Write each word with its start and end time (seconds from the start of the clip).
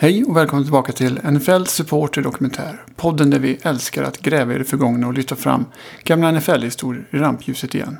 Hej 0.00 0.24
och 0.24 0.36
välkommen 0.36 0.64
tillbaka 0.64 0.92
till 0.92 1.20
NFL 1.24 1.64
Supporter 1.64 2.22
Dokumentär. 2.22 2.84
Podden 2.96 3.30
där 3.30 3.38
vi 3.38 3.58
älskar 3.62 4.02
att 4.02 4.18
gräva 4.18 4.54
i 4.54 4.58
det 4.58 4.64
förgångna 4.64 5.06
och 5.06 5.14
lyfta 5.14 5.36
fram 5.36 5.64
gamla 6.04 6.32
NFL-historier 6.32 7.06
i 7.10 7.16
rampljuset 7.16 7.74
igen. 7.74 7.98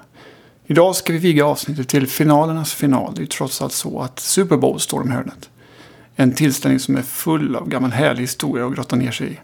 Idag 0.66 0.96
ska 0.96 1.12
vi 1.12 1.18
viga 1.18 1.46
avsnittet 1.46 1.88
till 1.88 2.06
finalernas 2.06 2.74
final. 2.74 3.14
Det 3.14 3.22
är 3.22 3.26
trots 3.26 3.62
allt 3.62 3.72
så 3.72 4.00
att 4.00 4.20
Super 4.20 4.56
Bowl 4.56 4.80
står 4.80 5.00
om 5.00 5.10
hörnet. 5.10 5.50
En 6.16 6.32
tillställning 6.32 6.80
som 6.80 6.96
är 6.96 7.02
full 7.02 7.56
av 7.56 7.68
gammal 7.68 7.90
härlig 7.90 8.20
historia 8.20 8.66
att 8.66 8.74
grotta 8.74 8.96
ner 8.96 9.10
sig 9.10 9.32
i. 9.32 9.38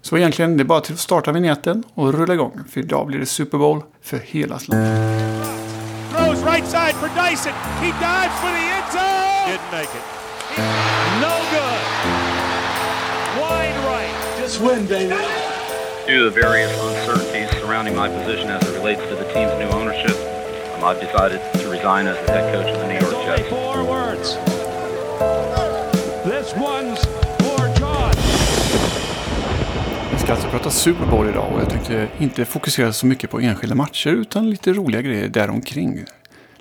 Så 0.00 0.16
egentligen 0.16 0.56
det 0.56 0.62
är 0.62 0.64
bara 0.64 0.80
till 0.80 0.94
att 0.94 1.00
starta 1.00 1.32
vignetten 1.32 1.84
och 1.94 2.14
rulla 2.14 2.34
igång. 2.34 2.60
För 2.70 2.80
idag 2.80 3.06
blir 3.06 3.18
det 3.18 3.26
Super 3.26 3.58
Bowl 3.58 3.82
för 4.02 4.18
hela 4.18 4.58
slanten. 4.58 5.42
Throws 6.12 6.44
right 6.44 6.66
side 6.66 6.94
for 6.94 7.08
Dyson. 7.08 7.52
He 7.80 7.86
dives 7.86 8.34
for 8.40 8.50
the 8.56 8.64
end 8.76 8.86
zone. 8.92 9.52
Didn't 9.52 9.72
make 9.72 9.90
it. 9.98 10.20
No 11.20 11.58
good. 11.58 11.69
Just 14.50 14.62
win, 14.62 14.84
baby. 14.86 15.14
Due 16.08 16.18
to 16.18 16.24
the 16.24 16.40
various 16.42 16.72
uncertainties 16.82 17.48
surrounding 17.60 17.94
my 17.94 18.08
position 18.08 18.50
as 18.50 18.60
it 18.68 18.74
relates 18.80 19.00
to 19.08 19.14
the 19.14 19.32
team's 19.32 19.54
new 19.62 19.70
ownership, 19.78 20.16
um, 20.74 20.82
I've 20.82 21.00
decided 21.00 21.40
to 21.60 21.70
resign 21.70 22.08
as 22.08 22.16
the 22.26 22.32
head 22.32 22.54
coach 22.54 22.68
of 22.74 22.80
the 22.80 22.88
New 22.88 22.98
York 22.98 23.14
only 23.14 23.26
Jets. 23.26 23.48
four 23.48 23.84
words. 23.84 24.28
This 26.24 26.48
one's 26.54 27.00
for 27.38 27.80
John. 27.80 28.12
Vi 30.12 30.18
ska 30.18 30.32
alltså 30.32 30.48
prata 30.48 30.70
Super 30.70 31.06
Bowl 31.06 31.28
idag 31.28 31.52
och 31.52 31.60
jag 31.60 31.70
tänkte 31.70 32.08
inte 32.18 32.44
fokusera 32.44 32.92
så 32.92 33.06
mycket 33.06 33.30
på 33.30 33.40
enskilda 33.40 33.74
matcher 33.74 34.10
utan 34.10 34.50
lite 34.50 34.72
roliga 34.72 35.02
grejer 35.02 35.28
däromkring. 35.28 36.04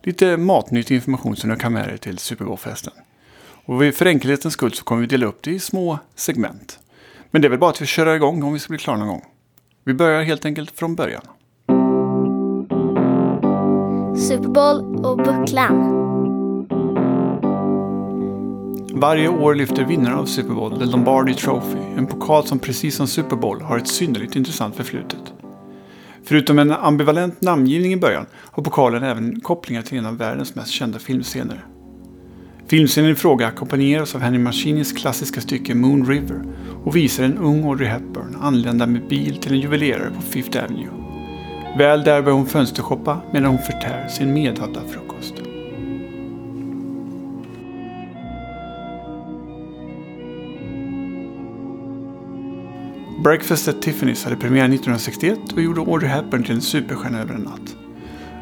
Lite 0.02 0.38
matnyttig 0.38 0.96
information 0.96 1.36
som 1.36 1.50
du 1.50 1.56
kan 1.56 1.74
med 1.74 1.88
dig 1.88 1.98
till 1.98 2.18
Super 2.18 2.46
Bowl-festen. 2.46 2.94
Och 3.66 3.96
för 3.96 4.06
enkelhetens 4.06 4.54
skull 4.54 4.74
så 4.74 4.84
kommer 4.84 5.02
vi 5.02 5.08
dela 5.08 5.26
upp 5.26 5.42
det 5.42 5.52
i 5.52 5.60
små 5.60 6.00
segment. 6.16 6.80
Men 7.32 7.42
det 7.42 7.48
är 7.48 7.50
väl 7.50 7.60
bara 7.60 7.70
att 7.70 7.82
vi 7.82 7.86
kör 7.86 8.16
igång 8.16 8.44
om 8.44 8.54
vi 8.54 8.60
ska 8.60 8.72
bli 8.72 8.78
klara 8.78 8.98
någon 8.98 9.08
gång. 9.08 9.26
Vi 9.84 9.94
börjar 9.94 10.24
helt 10.24 10.46
enkelt 10.46 10.72
från 10.72 10.96
början. 10.96 11.22
Super 14.18 14.50
Bowl 14.50 15.06
och 15.06 15.18
Bucklan. 15.18 15.96
Varje 18.94 19.28
år 19.28 19.56
lyfter 19.56 19.86
vinnaren 19.86 20.18
av 20.18 20.26
Super 20.26 20.54
Bowl 20.54 20.80
The 20.80 20.86
Lombardi 20.86 21.34
Trophy, 21.34 21.80
en 21.98 22.08
pokal 22.08 22.44
som 22.44 22.60
precis 22.60 22.96
som 22.96 23.08
Super 23.08 23.36
Bowl 23.36 23.62
har 23.62 23.78
ett 23.78 23.88
synnerligt 23.88 24.36
intressant 24.36 24.76
förflutet. 24.76 25.34
Förutom 26.24 26.60
en 26.60 26.72
ambivalent 26.72 27.42
namngivning 27.42 27.94
i 27.94 27.98
början 27.98 28.26
har 28.34 28.64
pokalen 28.64 29.04
även 29.04 29.42
kopplingar 29.42 29.82
till 29.82 29.98
en 29.98 30.06
av 30.06 30.18
världens 30.18 30.56
mest 30.56 30.72
kända 30.72 31.00
filmscener. 31.00 31.66
Filmscenen 32.70 33.12
i 33.12 33.16
fråga 33.16 33.48
ackompanjeras 33.48 34.16
av 34.16 34.22
Henry 34.22 34.40
Mancinis 34.40 34.94
klassiska 34.94 35.42
stycke 35.42 35.76
Moon 35.76 36.06
River 36.06 36.44
och 36.84 36.96
visar 36.96 37.24
en 37.24 37.38
ung 37.38 37.64
Audrey 37.64 37.88
Hepburn 37.88 38.36
anlända 38.42 38.86
med 38.86 39.08
bil 39.08 39.38
till 39.38 39.52
en 39.52 39.60
juvelerare 39.60 40.12
på 40.16 40.22
Fifth 40.22 40.64
Avenue. 40.64 40.90
Väl 41.78 42.04
där 42.04 42.22
börjar 42.22 42.38
hon 42.38 42.46
fönstershoppa 42.46 43.22
medan 43.34 43.50
hon 43.50 43.58
förtär 43.58 44.08
sin 44.08 44.34
medhavda 44.34 44.82
frukost. 44.88 45.34
Breakfast 53.24 53.68
at 53.68 53.76
Tiffany's 53.76 54.24
hade 54.24 54.36
premiär 54.36 54.66
1961 54.66 55.40
och 55.54 55.62
gjorde 55.62 55.82
Audrey 55.82 56.10
Hepburn 56.10 56.44
till 56.44 56.56
en 56.56 56.62
superstjärna 56.62 57.22
över 57.22 57.36
en 57.36 57.42
natt. 57.42 57.79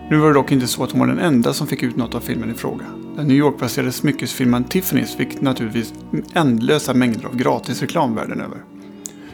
Nu 0.09 0.17
var 0.17 0.27
det 0.27 0.33
dock 0.33 0.51
inte 0.51 0.67
så 0.67 0.83
att 0.83 0.91
hon 0.91 0.99
var 0.99 1.07
den 1.07 1.19
enda 1.19 1.53
som 1.53 1.67
fick 1.67 1.83
ut 1.83 1.95
något 1.95 2.15
av 2.15 2.19
filmen 2.19 2.51
i 2.51 2.53
fråga. 2.53 2.85
Den 3.15 3.27
New 3.27 3.37
York-baserade 3.37 3.91
smyckesfirman 3.91 4.65
Tiffany's 4.65 5.17
fick 5.17 5.41
naturligtvis 5.41 5.93
ändlösa 6.33 6.93
mängder 6.93 7.25
av 7.25 7.35
gratis 7.35 7.81
reklam 7.81 8.15
världen 8.15 8.41
över. 8.41 8.57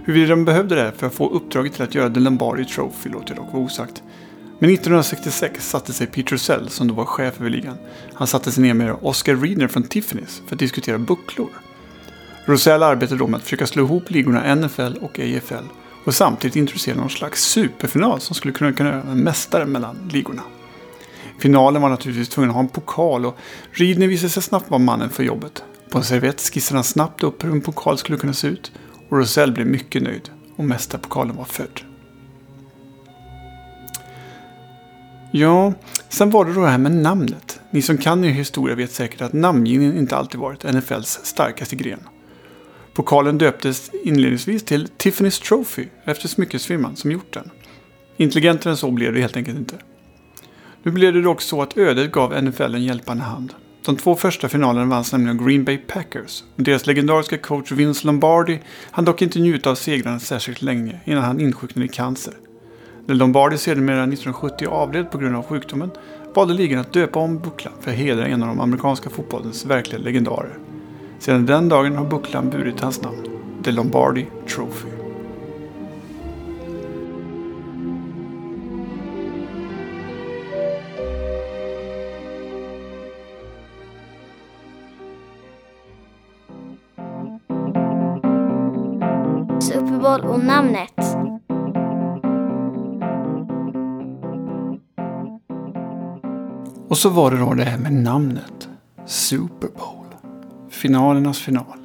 Huruvida 0.03 0.29
de 0.29 0.45
behövde 0.45 0.75
det 0.75 0.91
för 0.97 1.07
att 1.07 1.13
få 1.13 1.29
uppdraget 1.29 1.73
till 1.73 1.83
att 1.83 1.95
göra 1.95 2.09
The 2.09 2.19
Lombardi 2.19 2.65
Trophy 2.65 3.09
låter 3.09 3.35
dock 3.35 3.53
vara 3.53 3.63
osagt. 3.63 4.03
Men 4.59 4.69
1966 4.69 5.69
satte 5.69 5.93
sig 5.93 6.07
Peter 6.07 6.37
Sell, 6.37 6.69
som 6.69 6.87
då 6.87 6.93
var 6.93 7.05
chef 7.05 7.39
över 7.39 7.49
ligan, 7.49 7.77
han 8.13 8.27
satte 8.27 8.51
sig 8.51 8.63
ner 8.63 8.73
med 8.73 8.95
Oscar 9.01 9.35
Reedner 9.35 9.67
från 9.67 9.83
Tiffany's 9.83 10.47
för 10.47 10.55
att 10.55 10.59
diskutera 10.59 10.97
bucklor. 10.97 11.49
Rosell 12.45 12.83
arbetade 12.83 13.19
då 13.19 13.27
med 13.27 13.37
att 13.37 13.43
försöka 13.43 13.67
slå 13.67 13.83
ihop 13.83 14.11
ligorna 14.11 14.55
NFL 14.55 14.97
och 15.01 15.19
AFL 15.19 15.65
och 16.05 16.15
samtidigt 16.15 16.55
introducera 16.55 16.95
någon 16.95 17.09
slags 17.09 17.43
superfinal 17.43 18.21
som 18.21 18.35
skulle 18.35 18.53
kunna 18.53 18.73
kunna 18.73 18.89
göra 18.89 19.01
en 19.01 19.23
mästare 19.23 19.65
mellan 19.65 20.09
ligorna. 20.11 20.41
Finalen 21.39 21.81
var 21.81 21.89
naturligtvis 21.89 22.29
tvungen 22.29 22.49
att 22.49 22.55
ha 22.55 22.61
en 22.61 22.69
pokal 22.69 23.25
och 23.25 23.37
Rydner 23.71 24.07
visade 24.07 24.29
sig 24.29 24.43
snabbt 24.43 24.69
vara 24.69 24.79
mannen 24.79 25.09
för 25.09 25.23
jobbet. 25.23 25.63
På 25.91 25.97
en 25.97 26.03
servett 26.03 26.41
skissade 26.41 26.77
han 26.77 26.83
snabbt 26.83 27.23
upp 27.23 27.43
hur 27.43 27.51
en 27.51 27.61
pokal 27.61 27.97
skulle 27.97 28.17
kunna 28.17 28.33
se 28.33 28.47
ut 28.47 28.71
och 29.09 29.17
Rosell 29.17 29.51
blev 29.51 29.67
mycket 29.67 30.03
nöjd 30.03 30.29
och 30.55 30.65
mästarpokalen 30.65 31.35
var 31.35 31.45
född. 31.45 31.81
Ja, 35.31 35.73
sen 36.09 36.29
var 36.29 36.45
det 36.45 36.53
då 36.53 36.61
det 36.61 36.67
här 36.67 36.77
med 36.77 36.91
namnet. 36.91 37.59
Ni 37.71 37.81
som 37.81 37.97
kan 37.97 38.23
er 38.23 38.29
historia 38.29 38.75
vet 38.75 38.91
säkert 38.91 39.21
att 39.21 39.33
namngivningen 39.33 39.97
inte 39.97 40.17
alltid 40.17 40.39
varit 40.39 40.63
NFLs 40.63 41.19
starkaste 41.23 41.75
gren. 41.75 41.99
Pokalen 42.93 43.37
döptes 43.37 43.91
inledningsvis 44.03 44.63
till 44.63 44.87
Tiffany's 44.97 45.43
Trophy 45.43 45.87
efter 46.03 46.27
smyckesfirman 46.27 46.95
som 46.95 47.11
gjort 47.11 47.33
den. 47.33 47.49
Intelligentare 48.17 48.71
än 48.71 48.77
så 48.77 48.91
blev 48.91 49.13
det 49.13 49.21
helt 49.21 49.37
enkelt 49.37 49.57
inte. 49.57 49.75
Nu 50.85 50.91
blev 50.91 51.13
det 51.13 51.21
dock 51.21 51.41
så 51.41 51.61
att 51.61 51.77
ödet 51.77 52.11
gav 52.11 52.43
NFL 52.43 52.75
en 52.75 52.83
hjälpande 52.83 53.23
hand. 53.23 53.53
De 53.85 53.95
två 53.95 54.15
första 54.15 54.49
finalerna 54.49 54.85
vanns 54.85 55.11
nämligen 55.11 55.39
av 55.39 55.45
Green 55.47 55.63
Bay 55.63 55.77
Packers. 55.77 56.43
Deras 56.55 56.87
legendariska 56.87 57.37
coach 57.37 57.71
Vince 57.71 58.07
Lombardi 58.07 58.59
hann 58.91 59.05
dock 59.05 59.21
inte 59.21 59.39
njuta 59.39 59.71
av 59.71 59.75
segrarna 59.75 60.19
särskilt 60.19 60.61
länge 60.61 60.99
innan 61.05 61.23
han 61.23 61.39
insjuknade 61.39 61.85
i 61.85 61.89
cancer. 61.89 62.33
När 63.05 63.15
Lombardi 63.15 63.57
sedermera 63.57 64.03
1970 64.03 64.67
avled 64.67 65.11
på 65.11 65.17
grund 65.17 65.35
av 65.35 65.43
sjukdomen 65.43 65.91
valde 66.35 66.53
ligan 66.53 66.79
att 66.79 66.93
döpa 66.93 67.19
om 67.19 67.39
bucklan 67.39 67.73
för 67.81 67.91
att 67.91 67.97
hedra 67.97 68.27
en 68.27 68.41
av 68.43 68.47
de 68.47 68.59
amerikanska 68.59 69.09
fotbollens 69.09 69.65
verkliga 69.65 70.01
legendarer. 70.01 70.57
Sedan 71.19 71.45
den 71.45 71.69
dagen 71.69 71.95
har 71.95 72.05
bucklan 72.05 72.49
burit 72.49 72.79
hans 72.79 73.01
namn, 73.01 73.27
The 73.63 73.71
Lombardi 73.71 74.25
Trophy. 74.47 74.92
Super 90.13 90.29
och 90.29 90.39
namnet. 90.39 90.99
Och 96.89 96.97
så 96.97 97.09
var 97.09 97.31
det 97.31 97.37
då 97.37 97.53
det 97.53 97.63
här 97.63 97.77
med 97.77 97.93
namnet. 97.93 98.69
Super 99.05 99.67
Bowl. 99.67 100.05
Finalernas 100.69 101.39
final. 101.39 101.77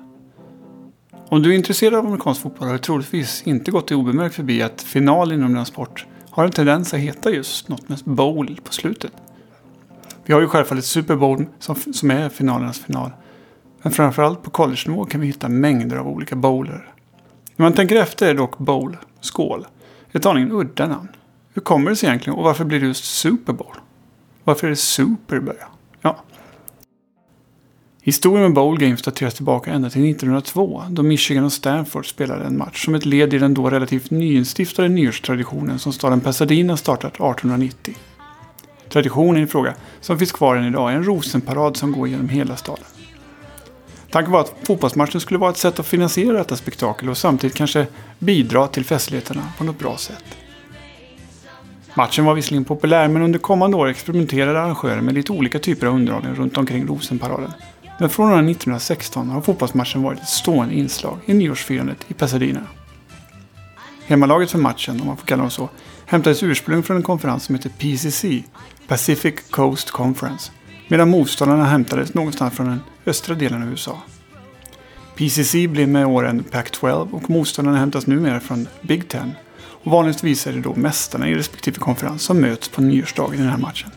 Om 1.29 1.43
du 1.43 1.51
är 1.53 1.57
intresserad 1.57 1.95
av 1.95 2.07
amerikansk 2.07 2.41
fotboll 2.41 2.67
har 2.67 2.73
det 2.73 2.81
troligtvis 2.81 3.43
inte 3.43 3.71
gått 3.71 3.91
i 3.91 3.95
obemärkt 3.95 4.35
förbi 4.35 4.63
att 4.63 4.83
final 4.83 5.33
inom 5.33 5.53
denna 5.53 5.65
sport 5.65 6.07
har 6.31 6.45
en 6.45 6.53
tendens 6.53 6.95
att 6.95 7.01
heta 7.01 7.31
just 7.31 7.69
något 7.69 7.89
med 7.89 7.99
bowl 8.05 8.61
på 8.65 8.73
slutet. 8.73 9.13
Vi 10.25 10.35
har 10.35 10.41
ju 10.41 10.47
självfallet 10.47 10.85
Super 10.85 11.17
Bowl 11.17 11.47
som, 11.59 11.75
som 11.75 12.11
är 12.11 12.29
finalernas 12.29 12.79
final. 12.79 13.11
Men 13.83 13.93
framförallt 13.93 14.43
på 14.43 14.51
college-nivå 14.51 15.05
kan 15.05 15.21
vi 15.21 15.27
hitta 15.27 15.49
mängder 15.49 15.97
av 15.97 16.09
olika 16.09 16.37
bowler. 16.37 16.88
När 17.59 17.67
man 17.67 17.73
tänker 17.73 17.97
efter 17.97 18.29
är 18.29 18.35
dock 18.35 18.59
bowl, 18.59 18.97
skål, 19.21 19.67
ett 20.13 20.27
aningen 20.27 20.53
udda 20.53 20.87
namn. 20.87 21.09
Hur 21.55 21.63
kommer 21.63 21.91
det 21.91 21.97
sig 21.97 22.09
egentligen 22.09 22.39
och 22.39 22.45
varför 22.45 22.65
blir 22.65 22.81
det 22.81 22.87
just 22.87 23.05
Super 23.05 23.53
Bowl? 23.53 23.75
Varför 24.45 24.67
är 24.67 24.71
det 24.71 24.77
Super 24.77 25.37
i 25.37 25.41
början? 25.41 25.69
Ja. 26.03 26.25
Historien 28.03 28.43
med 28.43 28.55
Bowl 28.55 28.79
Games 28.79 29.03
dateras 29.03 29.35
tillbaka 29.35 29.73
ända 29.73 29.91
till 29.91 30.11
1902 30.11 30.83
då 30.91 31.03
Michigan 31.03 31.45
och 31.45 31.53
Stanford 31.53 32.11
spelade 32.11 32.45
en 32.45 32.59
match 32.59 32.85
som 32.85 32.95
ett 32.95 33.07
led 33.07 33.35
i 33.35 33.39
den 33.39 33.55
då 33.55 33.71
relativt 33.71 34.11
nyinstiftade 34.11 34.89
nyårstraditionen 34.89 35.79
som 35.79 35.93
staden 35.93 36.21
Pasadena 36.21 36.77
startat 36.77 37.13
1890. 37.13 37.95
Traditionen 38.89 39.43
i 39.43 39.47
fråga, 39.47 39.75
som 40.01 40.19
finns 40.19 40.33
kvar 40.33 40.57
än 40.57 40.65
idag, 40.65 40.93
är 40.93 40.97
en 40.97 41.05
rosenparad 41.05 41.77
som 41.77 41.93
går 41.93 42.09
genom 42.09 42.29
hela 42.29 42.57
staden. 42.57 42.85
Tanken 44.11 44.33
var 44.33 44.41
att 44.41 44.55
fotbollsmatchen 44.63 45.21
skulle 45.21 45.39
vara 45.39 45.51
ett 45.51 45.57
sätt 45.57 45.79
att 45.79 45.87
finansiera 45.87 46.39
detta 46.39 46.57
spektakel 46.57 47.09
och 47.09 47.19
samtidigt 47.19 47.57
kanske 47.57 47.87
bidra 48.19 48.67
till 48.67 48.85
festligheterna 48.85 49.43
på 49.59 49.65
något 49.65 49.79
bra 49.79 49.97
sätt. 49.97 50.25
Matchen 51.95 52.25
var 52.25 52.35
visserligen 52.35 52.65
populär 52.65 53.09
men 53.09 53.23
under 53.23 53.39
kommande 53.39 53.77
år 53.77 53.89
experimenterade 53.89 54.61
arrangörer 54.61 55.01
med 55.01 55.15
lite 55.15 55.33
olika 55.33 55.59
typer 55.59 55.87
av 55.87 55.95
underhållning 55.95 56.35
runt 56.35 56.57
omkring 56.57 56.87
Rosenparaden. 56.87 57.53
Men 57.99 58.11
från 58.11 58.31
och 58.31 58.37
med 58.37 58.51
1916 58.51 59.31
har 59.31 59.41
fotbollsmatchen 59.41 60.03
varit 60.03 60.21
ett 60.21 60.29
stående 60.29 60.75
inslag 60.75 61.19
i 61.27 61.35
nyårsfirandet 61.35 61.99
i 62.09 62.15
Pasadena. 62.15 62.61
Hemmalaget 64.07 64.51
för 64.51 64.59
matchen, 64.59 65.01
om 65.01 65.07
man 65.07 65.17
får 65.17 65.27
kalla 65.27 65.43
dem 65.43 65.51
så, 65.51 65.69
hämtades 66.07 66.43
ursprung 66.43 66.83
från 66.83 66.97
en 66.97 67.03
konferens 67.03 67.45
som 67.45 67.55
heter 67.55 67.71
PCC, 67.71 68.25
Pacific 68.87 69.35
Coast 69.51 69.91
Conference, 69.91 70.53
medan 70.89 71.09
motståndarna 71.11 71.65
hämtades 71.65 72.15
någonstans 72.15 72.55
från 72.55 72.67
den 72.67 72.81
östra 73.07 73.35
delen 73.35 73.63
av 73.63 73.69
USA. 73.69 74.03
PCC 75.17 75.53
blev 75.53 75.89
med 75.89 76.07
åren 76.07 76.45
Pac-12 76.51 77.11
och 77.11 77.31
motståndarna 77.31 77.79
hämtas 77.79 78.07
numera 78.07 78.41
från 78.41 78.69
Big 78.83 79.09
Ten. 79.09 79.33
Och 79.59 79.91
vanligtvis 79.91 80.47
är 80.47 80.53
det 80.53 80.61
då 80.61 80.75
mästarna 80.75 81.29
i 81.29 81.35
respektive 81.35 81.79
konferens 81.79 82.23
som 82.23 82.41
möts 82.41 82.69
på 82.69 82.83
nyårsdagen 82.83 83.35
i 83.35 83.43
den 83.43 83.51
här 83.51 83.59
matchen. 83.59 83.91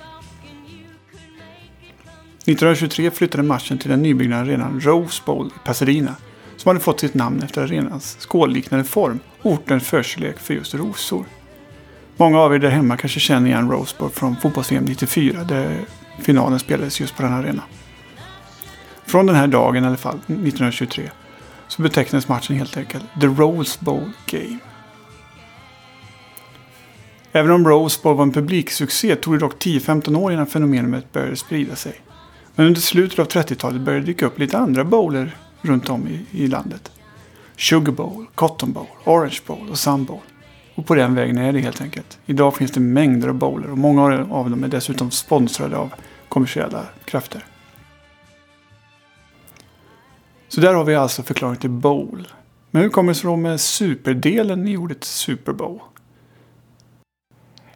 1923 2.45 3.11
flyttade 3.11 3.43
matchen 3.43 3.77
till 3.77 3.89
den 3.89 4.01
nybyggda 4.01 4.35
arenan 4.35 4.81
Rose 4.81 5.21
Bowl 5.25 5.47
i 5.47 5.65
Pasadena 5.65 6.15
som 6.57 6.69
hade 6.69 6.79
fått 6.79 6.99
sitt 6.99 7.13
namn 7.13 7.43
efter 7.43 7.61
arenans 7.61 8.17
skålliknande 8.19 8.85
form 8.85 9.19
och 9.41 9.51
ortens 9.51 9.83
förkärlek 9.83 10.39
för 10.39 10.53
just 10.53 10.73
rosor. 10.73 11.25
Många 12.17 12.39
av 12.39 12.55
er 12.55 12.59
där 12.59 12.69
hemma 12.69 12.97
kanske 12.97 13.19
känner 13.19 13.47
igen 13.47 13.71
Rose 13.71 13.95
Bowl 13.99 14.09
från 14.09 14.35
fotbolls-VM 14.35 14.85
94 14.85 15.43
där 15.43 15.85
finalen 16.21 16.59
spelades 16.59 16.99
just 16.99 17.15
på 17.15 17.23
den 17.23 17.33
arenan. 17.33 17.65
Från 19.05 19.25
den 19.25 19.35
här 19.35 19.47
dagen 19.47 19.83
i 19.83 19.87
alla 19.87 19.97
fall, 19.97 20.15
1923, 20.15 21.09
så 21.67 21.81
betecknades 21.81 22.27
matchen 22.27 22.55
helt 22.55 22.77
enkelt 22.77 23.03
The 23.21 23.27
Rose 23.27 23.77
Bowl 23.81 24.11
Game. 24.25 24.57
Även 27.31 27.51
om 27.51 27.67
Rose 27.67 27.99
Bowl 28.03 28.15
var 28.15 28.23
en 28.23 28.31
publiksuccé 28.31 29.15
tog 29.15 29.33
det 29.33 29.39
dock 29.39 29.63
10-15 29.63 30.17
år 30.17 30.33
innan 30.33 30.47
fenomenet 30.47 31.11
började 31.11 31.35
sprida 31.35 31.75
sig. 31.75 32.01
Men 32.55 32.65
under 32.65 32.81
slutet 32.81 33.19
av 33.19 33.27
30-talet 33.27 33.81
började 33.81 34.05
det 34.05 34.11
dyka 34.11 34.25
upp 34.25 34.39
lite 34.39 34.57
andra 34.57 34.83
bowler 34.83 35.37
runt 35.61 35.89
om 35.89 36.07
i, 36.07 36.25
i 36.31 36.47
landet. 36.47 36.91
Sugar 37.57 37.91
Bowl, 37.91 38.25
Cotton 38.35 38.71
Bowl, 38.71 38.87
Orange 39.03 39.39
Bowl 39.47 39.69
och 39.69 39.77
Sun 39.77 40.05
Bowl. 40.05 40.19
Och 40.75 40.85
på 40.85 40.95
den 40.95 41.15
vägen 41.15 41.37
är 41.37 41.53
det 41.53 41.59
helt 41.59 41.81
enkelt. 41.81 42.19
Idag 42.25 42.55
finns 42.55 42.71
det 42.71 42.79
mängder 42.79 43.27
av 43.27 43.35
bowler 43.35 43.71
och 43.71 43.77
många 43.77 44.25
av 44.31 44.49
dem 44.49 44.63
är 44.63 44.67
dessutom 44.67 45.11
sponsrade 45.11 45.77
av 45.77 45.93
kommersiella 46.31 46.85
krafter. 47.05 47.45
Så 50.47 50.61
där 50.61 50.73
har 50.73 50.83
vi 50.83 50.95
alltså 50.95 51.23
förklaringen 51.23 51.61
till 51.61 51.69
bowl. 51.69 52.27
Men 52.71 52.81
hur 52.81 52.89
kommer 52.89 53.13
det 53.13 53.19
sig 53.19 53.27
då 53.27 53.35
med 53.35 53.61
superdelen 53.61 54.67
i 54.67 54.77
ordet 54.77 55.03
Super 55.03 55.53
Bowl? 55.53 55.79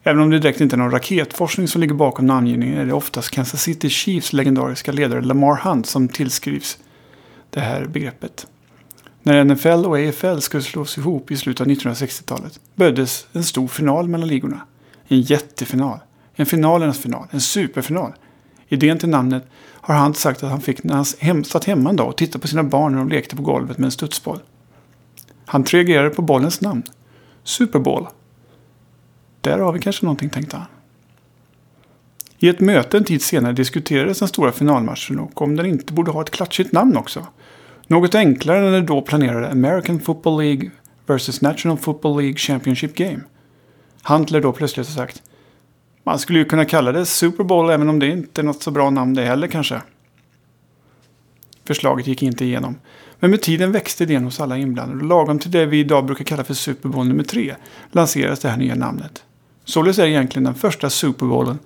Även 0.04 0.22
om 0.22 0.30
det 0.30 0.40
direkt 0.40 0.62
inte 0.62 0.76
är 0.76 0.78
någon 0.78 0.92
raketforskning 0.92 1.68
som 1.68 1.82
ligger 1.82 1.96
bakom 1.96 2.28
namngivningen 2.28 2.78
är 2.78 2.86
det 2.86 2.94
oftast 2.94 3.32
Kansas 3.32 3.62
City 3.62 3.90
Chiefs 3.90 4.34
legendariska 4.34 4.92
ledare 4.92 5.22
Lamar 5.22 5.56
Hunt 5.56 5.86
som 5.86 6.08
tillskrivs 6.08 6.78
det 7.50 7.60
här 7.60 7.86
begreppet. 7.86 8.48
När 9.24 9.44
NFL 9.44 9.86
och 9.86 9.98
AFL 9.98 10.40
skulle 10.40 10.64
slås 10.64 10.98
ihop 10.98 11.32
i 11.32 11.38
slutet 11.38 11.62
av 11.62 11.68
1960-talet 11.68 12.60
böddes 12.76 13.28
en 13.34 13.44
stor 13.44 13.68
final 13.68 14.08
mellan 14.08 14.28
ligorna. 14.28 14.62
En 15.08 15.22
jättefinal. 15.22 16.00
En 16.36 16.46
finalernas 16.46 17.00
final. 17.00 17.28
En 17.32 17.42
superfinal. 17.42 18.14
Idén 18.68 18.98
till 18.98 19.10
namnet 19.10 19.44
har 19.82 20.04
Hunt 20.04 20.18
sagt 20.18 20.44
att 20.44 20.50
han 20.50 20.62
fick 20.62 20.84
när 20.84 20.96
han 20.96 21.06
hem, 21.20 21.44
satt 21.44 21.66
hemma 21.66 21.90
en 21.90 21.96
dag 21.96 22.08
och 22.08 22.18
tittade 22.18 22.40
på 22.40 22.48
sina 22.48 22.64
barn 22.64 22.92
när 22.92 23.00
de 23.00 23.10
lekte 23.10 23.36
på 23.36 23.44
golvet 23.44 23.78
med 23.78 23.86
en 23.86 23.92
studsboll. 23.92 24.40
Han 25.46 25.64
reagerade 25.64 26.10
på 26.10 26.22
bollens 26.22 26.62
namn. 26.62 26.84
Super 27.44 27.80
Bowl. 27.80 28.08
Där 29.42 29.60
har 29.60 29.72
vi 29.72 29.80
kanske 29.80 30.06
någonting, 30.06 30.30
tänkte 30.30 30.58
han. 30.58 30.66
I 32.38 32.50
ett 32.50 32.60
möte 32.60 32.98
en 32.98 33.04
tid 33.04 33.22
senare 33.22 33.54
diskuterades 33.54 34.20
den 34.20 34.28
stora 34.28 34.52
finalmatchen 34.52 35.20
och 35.20 35.42
om 35.42 35.56
den 35.56 35.66
inte 35.66 35.94
borde 35.94 36.12
ha 36.12 36.22
ett 36.22 36.32
klatschigt 36.32 36.72
namn 36.72 36.98
också. 36.98 37.28
Något 37.88 38.16
enklare 38.16 38.68
än 38.68 38.74
det 38.74 38.82
då 38.82 39.02
planerade 39.02 39.52
American 39.52 40.00
Football 40.00 40.42
League 40.42 40.72
vs 41.06 41.42
National 41.42 41.78
Football 41.78 42.18
League 42.18 42.38
Championship 42.38 42.96
Game. 42.96 43.20
Huntler 44.04 44.42
då 44.42 44.52
plötsligt 44.52 44.88
har 44.88 44.94
sagt 44.94 45.24
man 46.06 46.20
skulle 46.20 46.40
ju 46.40 46.46
kunna 46.46 46.66
kalla 46.66 46.92
det 46.92 47.06
Super 47.06 47.44
Bowl 47.44 47.70
även 47.70 47.90
om 47.90 48.00
det 48.00 48.08
inte 48.08 48.42
är 48.42 48.44
något 48.44 48.64
så 48.64 48.72
bra 48.72 48.90
namn 48.90 49.14
det 49.14 49.26
heller 49.26 49.48
kanske. 49.48 49.82
Förslaget 51.66 52.08
gick 52.08 52.24
inte 52.24 52.46
igenom. 52.46 52.76
Men 53.20 53.32
med 53.32 53.42
tiden 53.42 53.72
växte 53.72 54.04
idén 54.04 54.24
hos 54.24 54.40
alla 54.40 54.58
inblandade 54.58 55.00
och 55.00 55.06
lagom 55.06 55.40
till 55.40 55.52
det 55.52 55.66
vi 55.66 55.80
idag 55.80 56.06
brukar 56.06 56.26
kalla 56.26 56.44
för 56.44 56.54
Super 56.54 56.90
Bowl 56.90 57.08
nummer 57.08 57.24
tre 57.24 57.56
lanserades 57.92 58.40
det 58.40 58.50
här 58.50 58.58
nya 58.58 58.76
namnet. 58.76 59.24
Således 59.66 60.00
är 60.00 60.04
det 60.04 60.10
egentligen 60.10 60.44
den 60.44 60.56
första 60.56 60.90
Super 60.90 61.26
Bowlen 61.26 61.60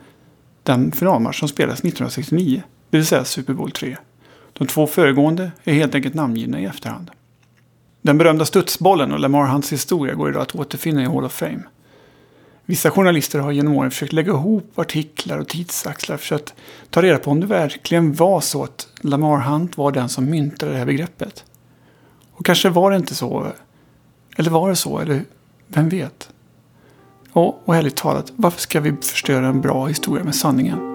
den 0.63 0.91
finalmatch 0.91 1.39
som 1.39 1.47
spelades 1.47 1.79
1969, 1.79 2.61
det 2.89 2.97
vill 2.97 3.05
säga 3.05 3.25
Super 3.25 3.53
Bowl 3.53 3.71
3. 3.71 3.97
De 4.53 4.67
två 4.67 4.87
föregående 4.87 5.51
är 5.63 5.73
helt 5.73 5.95
enkelt 5.95 6.13
namngivna 6.13 6.59
i 6.59 6.65
efterhand. 6.65 7.11
Den 8.01 8.17
berömda 8.17 8.45
studsbollen 8.45 9.11
och 9.11 9.19
Lamar 9.19 9.45
Hunts 9.45 9.73
historia 9.73 10.13
går 10.13 10.29
idag 10.29 10.41
att 10.41 10.55
återfinna 10.55 11.01
i 11.01 11.05
Hall 11.05 11.25
of 11.25 11.33
Fame. 11.33 11.63
Vissa 12.69 12.91
journalister 12.91 13.39
har 13.39 13.51
genom 13.51 13.73
åren 13.73 13.91
försökt 13.91 14.13
lägga 14.13 14.31
ihop 14.31 14.79
artiklar 14.79 15.37
och 15.37 15.47
tidsaxlar 15.47 16.17
för 16.17 16.35
att 16.35 16.53
ta 16.89 17.01
reda 17.01 17.17
på 17.17 17.31
om 17.31 17.39
det 17.39 17.47
verkligen 17.47 18.13
var 18.13 18.41
så 18.41 18.63
att 18.63 18.87
Lamar 19.01 19.39
Hunt 19.39 19.77
var 19.77 19.91
den 19.91 20.09
som 20.09 20.25
myntade 20.25 20.71
det 20.71 20.77
här 20.77 20.85
begreppet. 20.85 21.45
Och 22.31 22.45
kanske 22.45 22.69
var 22.69 22.91
det 22.91 22.97
inte 22.97 23.15
så. 23.15 23.47
Eller 24.37 24.49
var 24.49 24.69
det 24.69 24.75
så? 24.75 24.99
Eller 24.99 25.23
vem 25.67 25.89
vet? 25.89 26.29
Och, 27.31 27.67
och 27.67 27.75
ärligt 27.75 27.95
talat, 27.95 28.31
varför 28.35 28.61
ska 28.61 28.79
vi 28.79 28.95
förstöra 29.01 29.47
en 29.47 29.61
bra 29.61 29.87
historia 29.87 30.23
med 30.23 30.35
sanningen? 30.35 30.88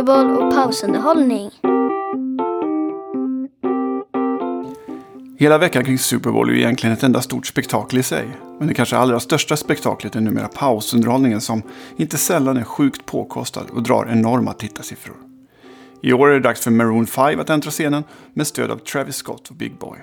Super 0.00 0.46
och 0.46 0.54
pausunderhållning. 0.54 1.50
Hela 5.38 5.58
veckan 5.58 5.84
kring 5.84 5.98
Super 5.98 6.30
Bowl 6.30 6.48
är 6.48 6.52
ju 6.52 6.58
egentligen 6.58 6.92
ett 6.92 7.02
enda 7.02 7.20
stort 7.20 7.46
spektakel 7.46 7.98
i 7.98 8.02
sig. 8.02 8.28
Men 8.58 8.68
det 8.68 8.74
kanske 8.74 8.96
allra 8.96 9.20
största 9.20 9.56
spektaklet 9.56 10.16
är 10.16 10.20
numera 10.20 10.48
pausunderhållningen 10.48 11.40
som 11.40 11.62
inte 11.96 12.18
sällan 12.18 12.56
är 12.56 12.64
sjukt 12.64 13.06
påkostad 13.06 13.66
och 13.72 13.82
drar 13.82 14.08
enorma 14.10 14.52
tittarsiffror. 14.52 15.16
I 16.02 16.12
år 16.12 16.28
är 16.28 16.32
det 16.32 16.40
dags 16.40 16.60
för 16.60 16.70
Maroon 16.70 17.06
5 17.06 17.40
att 17.40 17.50
äntra 17.50 17.70
scenen 17.70 18.04
med 18.34 18.46
stöd 18.46 18.70
av 18.70 18.76
Travis 18.76 19.16
Scott 19.16 19.48
och 19.48 19.56
Big 19.56 19.78
Boy. 19.78 19.98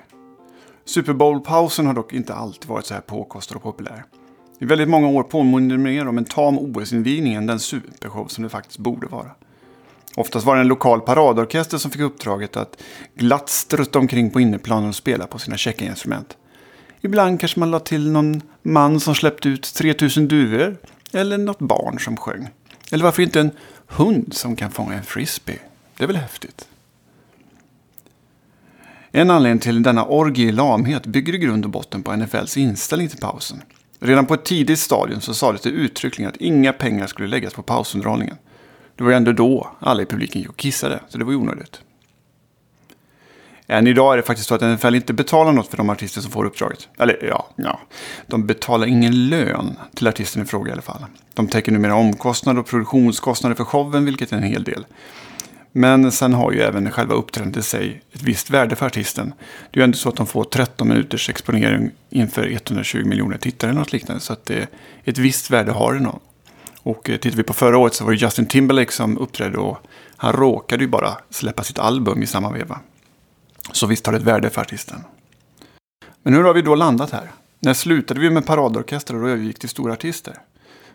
Super 0.84 1.12
Bowl-pausen 1.12 1.86
har 1.86 1.94
dock 1.94 2.12
inte 2.12 2.34
alltid 2.34 2.68
varit 2.70 2.86
så 2.86 2.94
här 2.94 3.00
påkostad 3.00 3.56
och 3.56 3.62
populär. 3.62 4.04
I 4.58 4.64
väldigt 4.64 4.88
många 4.88 5.08
år 5.08 5.22
påminner 5.22 5.76
det 5.76 5.82
mer 5.82 6.08
om 6.08 6.18
en 6.18 6.24
tam 6.24 6.58
OS-invigning 6.58 7.34
än 7.34 7.46
den 7.46 7.58
supershow 7.58 8.26
som 8.26 8.44
det 8.44 8.50
faktiskt 8.50 8.78
borde 8.78 9.06
vara. 9.06 9.30
Oftast 10.14 10.46
var 10.46 10.54
det 10.54 10.60
en 10.60 10.68
lokal 10.68 11.00
paradorkester 11.00 11.78
som 11.78 11.90
fick 11.90 12.00
uppdraget 12.00 12.56
att 12.56 12.82
glatt 13.14 13.48
strutta 13.48 13.98
omkring 13.98 14.30
på 14.30 14.40
inneplanen 14.40 14.88
och 14.88 14.94
spela 14.94 15.26
på 15.26 15.38
sina 15.38 15.56
checkinstrument. 15.56 16.36
Ibland 17.00 17.40
kanske 17.40 17.60
man 17.60 17.70
lade 17.70 17.84
till 17.84 18.10
någon 18.10 18.42
man 18.62 19.00
som 19.00 19.14
släppte 19.14 19.48
ut 19.48 19.74
3000 19.74 20.28
duvor. 20.28 20.76
Eller 21.12 21.38
något 21.38 21.58
barn 21.58 22.00
som 22.00 22.16
sjöng. 22.16 22.48
Eller 22.92 23.04
varför 23.04 23.22
inte 23.22 23.40
en 23.40 23.50
hund 23.86 24.34
som 24.34 24.56
kan 24.56 24.70
fånga 24.70 24.94
en 24.94 25.02
frisbee? 25.02 25.58
Det 25.96 26.04
är 26.04 26.06
väl 26.06 26.16
häftigt? 26.16 26.68
En 29.12 29.30
anledning 29.30 29.60
till 29.60 29.82
denna 29.82 30.04
orgie 30.04 30.48
i 30.48 30.52
lamhet 30.52 31.06
bygger 31.06 31.34
i 31.34 31.38
grund 31.38 31.64
och 31.64 31.70
botten 31.70 32.02
på 32.02 32.16
NFLs 32.16 32.56
inställning 32.56 33.08
till 33.08 33.18
pausen. 33.18 33.62
Redan 34.00 34.26
på 34.26 34.34
ett 34.34 34.44
tidigt 34.44 34.78
stadium 34.78 35.20
så 35.20 35.34
sades 35.34 35.60
det 35.60 35.68
uttryckligen 35.68 36.32
att 36.32 36.36
inga 36.36 36.72
pengar 36.72 37.06
skulle 37.06 37.28
läggas 37.28 37.54
på 37.54 37.62
pausunderhållningen. 37.62 38.36
Det 38.98 39.04
var 39.04 39.10
ju 39.10 39.16
ändå 39.16 39.32
då 39.32 39.70
alla 39.80 40.02
i 40.02 40.06
publiken 40.06 40.40
gick 40.40 40.50
och 40.50 40.56
kissade, 40.56 41.00
så 41.08 41.18
det 41.18 41.24
var 41.24 41.32
ju 41.32 41.38
onödigt. 41.38 41.80
Än 43.66 43.86
idag 43.86 44.12
är 44.12 44.16
det 44.16 44.22
faktiskt 44.22 44.48
så 44.48 44.54
att 44.54 44.60
NFL 44.60 44.94
inte 44.94 45.12
betalar 45.12 45.52
något 45.52 45.68
för 45.68 45.76
de 45.76 45.90
artister 45.90 46.20
som 46.20 46.30
får 46.30 46.44
uppdraget. 46.44 46.88
Eller 46.98 47.24
ja, 47.24 47.48
ja. 47.56 47.80
De 48.26 48.46
betalar 48.46 48.86
ingen 48.86 49.28
lön 49.28 49.76
till 49.94 50.08
artisten 50.08 50.42
i 50.42 50.46
fråga 50.46 50.70
i 50.70 50.72
alla 50.72 50.82
fall. 50.82 51.04
De 51.34 51.48
täcker 51.48 51.72
numera 51.72 51.94
omkostnader 51.94 52.60
och 52.60 52.66
produktionskostnader 52.66 53.56
för 53.56 53.64
showen, 53.64 54.04
vilket 54.04 54.32
är 54.32 54.36
en 54.36 54.42
hel 54.42 54.64
del. 54.64 54.86
Men 55.72 56.12
sen 56.12 56.34
har 56.34 56.52
ju 56.52 56.60
även 56.60 56.90
själva 56.90 57.14
uppträdandet 57.14 57.64
i 57.64 57.66
sig 57.66 58.02
ett 58.12 58.22
visst 58.22 58.50
värde 58.50 58.76
för 58.76 58.86
artisten. 58.86 59.34
Det 59.70 59.78
är 59.78 59.80
ju 59.80 59.84
ändå 59.84 59.96
så 59.96 60.08
att 60.08 60.16
de 60.16 60.26
får 60.26 60.44
13 60.44 60.88
minuters 60.88 61.30
exponering 61.30 61.90
inför 62.10 62.46
120 62.46 63.04
miljoner 63.04 63.38
tittare 63.38 63.70
eller 63.70 63.80
något 63.80 63.92
liknande. 63.92 64.20
Så 64.20 64.32
att 64.32 64.44
det, 64.44 64.68
ett 65.04 65.18
visst 65.18 65.50
värde 65.50 65.72
har 65.72 65.94
det 65.94 66.00
nog. 66.00 66.20
Och 66.88 67.10
eh, 67.10 67.16
tittar 67.16 67.36
vi 67.36 67.42
på 67.42 67.52
förra 67.52 67.78
året 67.78 67.94
så 67.94 68.04
var 68.04 68.12
det 68.12 68.16
Justin 68.18 68.46
Timberlake 68.46 68.92
som 68.92 69.18
uppträdde 69.18 69.58
och 69.58 69.78
han 70.16 70.32
råkade 70.32 70.84
ju 70.84 70.88
bara 70.88 71.16
släppa 71.30 71.62
sitt 71.62 71.78
album 71.78 72.22
i 72.22 72.26
samma 72.26 72.52
veva. 72.52 72.80
Så 73.72 73.86
visst 73.86 74.06
har 74.06 74.12
det 74.12 74.18
ett 74.18 74.24
värde 74.24 74.50
för 74.50 74.60
artisten. 74.60 75.04
Men 76.22 76.34
hur 76.34 76.44
har 76.44 76.54
vi 76.54 76.62
då 76.62 76.74
landat 76.74 77.10
här? 77.10 77.30
När 77.60 77.74
slutade 77.74 78.20
vi 78.20 78.30
med 78.30 78.46
paradorkestrar 78.46 79.22
och 79.22 79.30
övergick 79.30 79.58
till 79.58 79.68
stora 79.68 79.92
artister? 79.92 80.34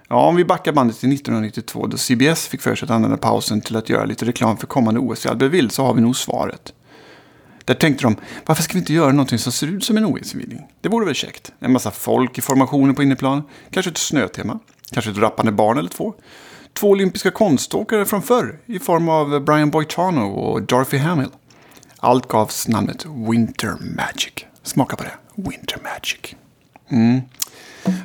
Ja, 0.07 0.27
om 0.27 0.35
vi 0.35 0.45
backar 0.45 0.71
bandet 0.71 0.99
till 0.99 1.13
1992 1.13 1.87
då 1.87 1.97
CBS 1.97 2.47
fick 2.47 2.61
för 2.61 2.75
sig 2.75 2.85
att 2.85 2.91
använda 2.91 3.17
pausen 3.17 3.61
till 3.61 3.75
att 3.75 3.89
göra 3.89 4.05
lite 4.05 4.25
reklam 4.25 4.57
för 4.57 4.67
kommande 4.67 4.99
OS 4.99 5.25
i 5.25 5.29
Albertville 5.29 5.69
så 5.69 5.85
har 5.85 5.93
vi 5.93 6.01
nog 6.01 6.15
svaret. 6.15 6.73
Där 7.65 7.73
tänkte 7.73 8.03
de, 8.03 8.15
varför 8.45 8.63
ska 8.63 8.73
vi 8.73 8.79
inte 8.79 8.93
göra 8.93 9.11
någonting 9.11 9.39
som 9.39 9.51
ser 9.51 9.67
ut 9.67 9.83
som 9.83 9.97
en 9.97 10.05
OS-invigning? 10.05 10.67
Det 10.81 10.89
vore 10.89 11.05
väl 11.05 11.15
käckt? 11.15 11.53
En 11.59 11.71
massa 11.71 11.91
folk 11.91 12.37
i 12.37 12.41
formationer 12.41 12.93
på 12.93 13.03
inneplan, 13.03 13.43
kanske 13.71 13.91
ett 13.91 13.97
snötema, 13.97 14.59
kanske 14.91 15.11
ett 15.11 15.17
rappande 15.17 15.51
barn 15.51 15.77
eller 15.77 15.89
två. 15.89 16.13
Två 16.73 16.89
olympiska 16.89 17.31
konståkare 17.31 18.05
från 18.05 18.21
förr 18.21 18.59
i 18.65 18.79
form 18.79 19.09
av 19.09 19.39
Brian 19.45 19.69
Boitano 19.69 20.25
och 20.25 20.61
Dorothy 20.61 20.97
Hamill. 20.97 21.29
Allt 21.97 22.27
gavs 22.27 22.67
namnet 22.67 23.05
Winter 23.05 23.75
Magic. 23.95 24.33
Smaka 24.63 24.95
på 24.95 25.03
det. 25.03 25.13
Winter 25.35 25.77
Magic. 25.83 26.35
Mm. 26.89 27.21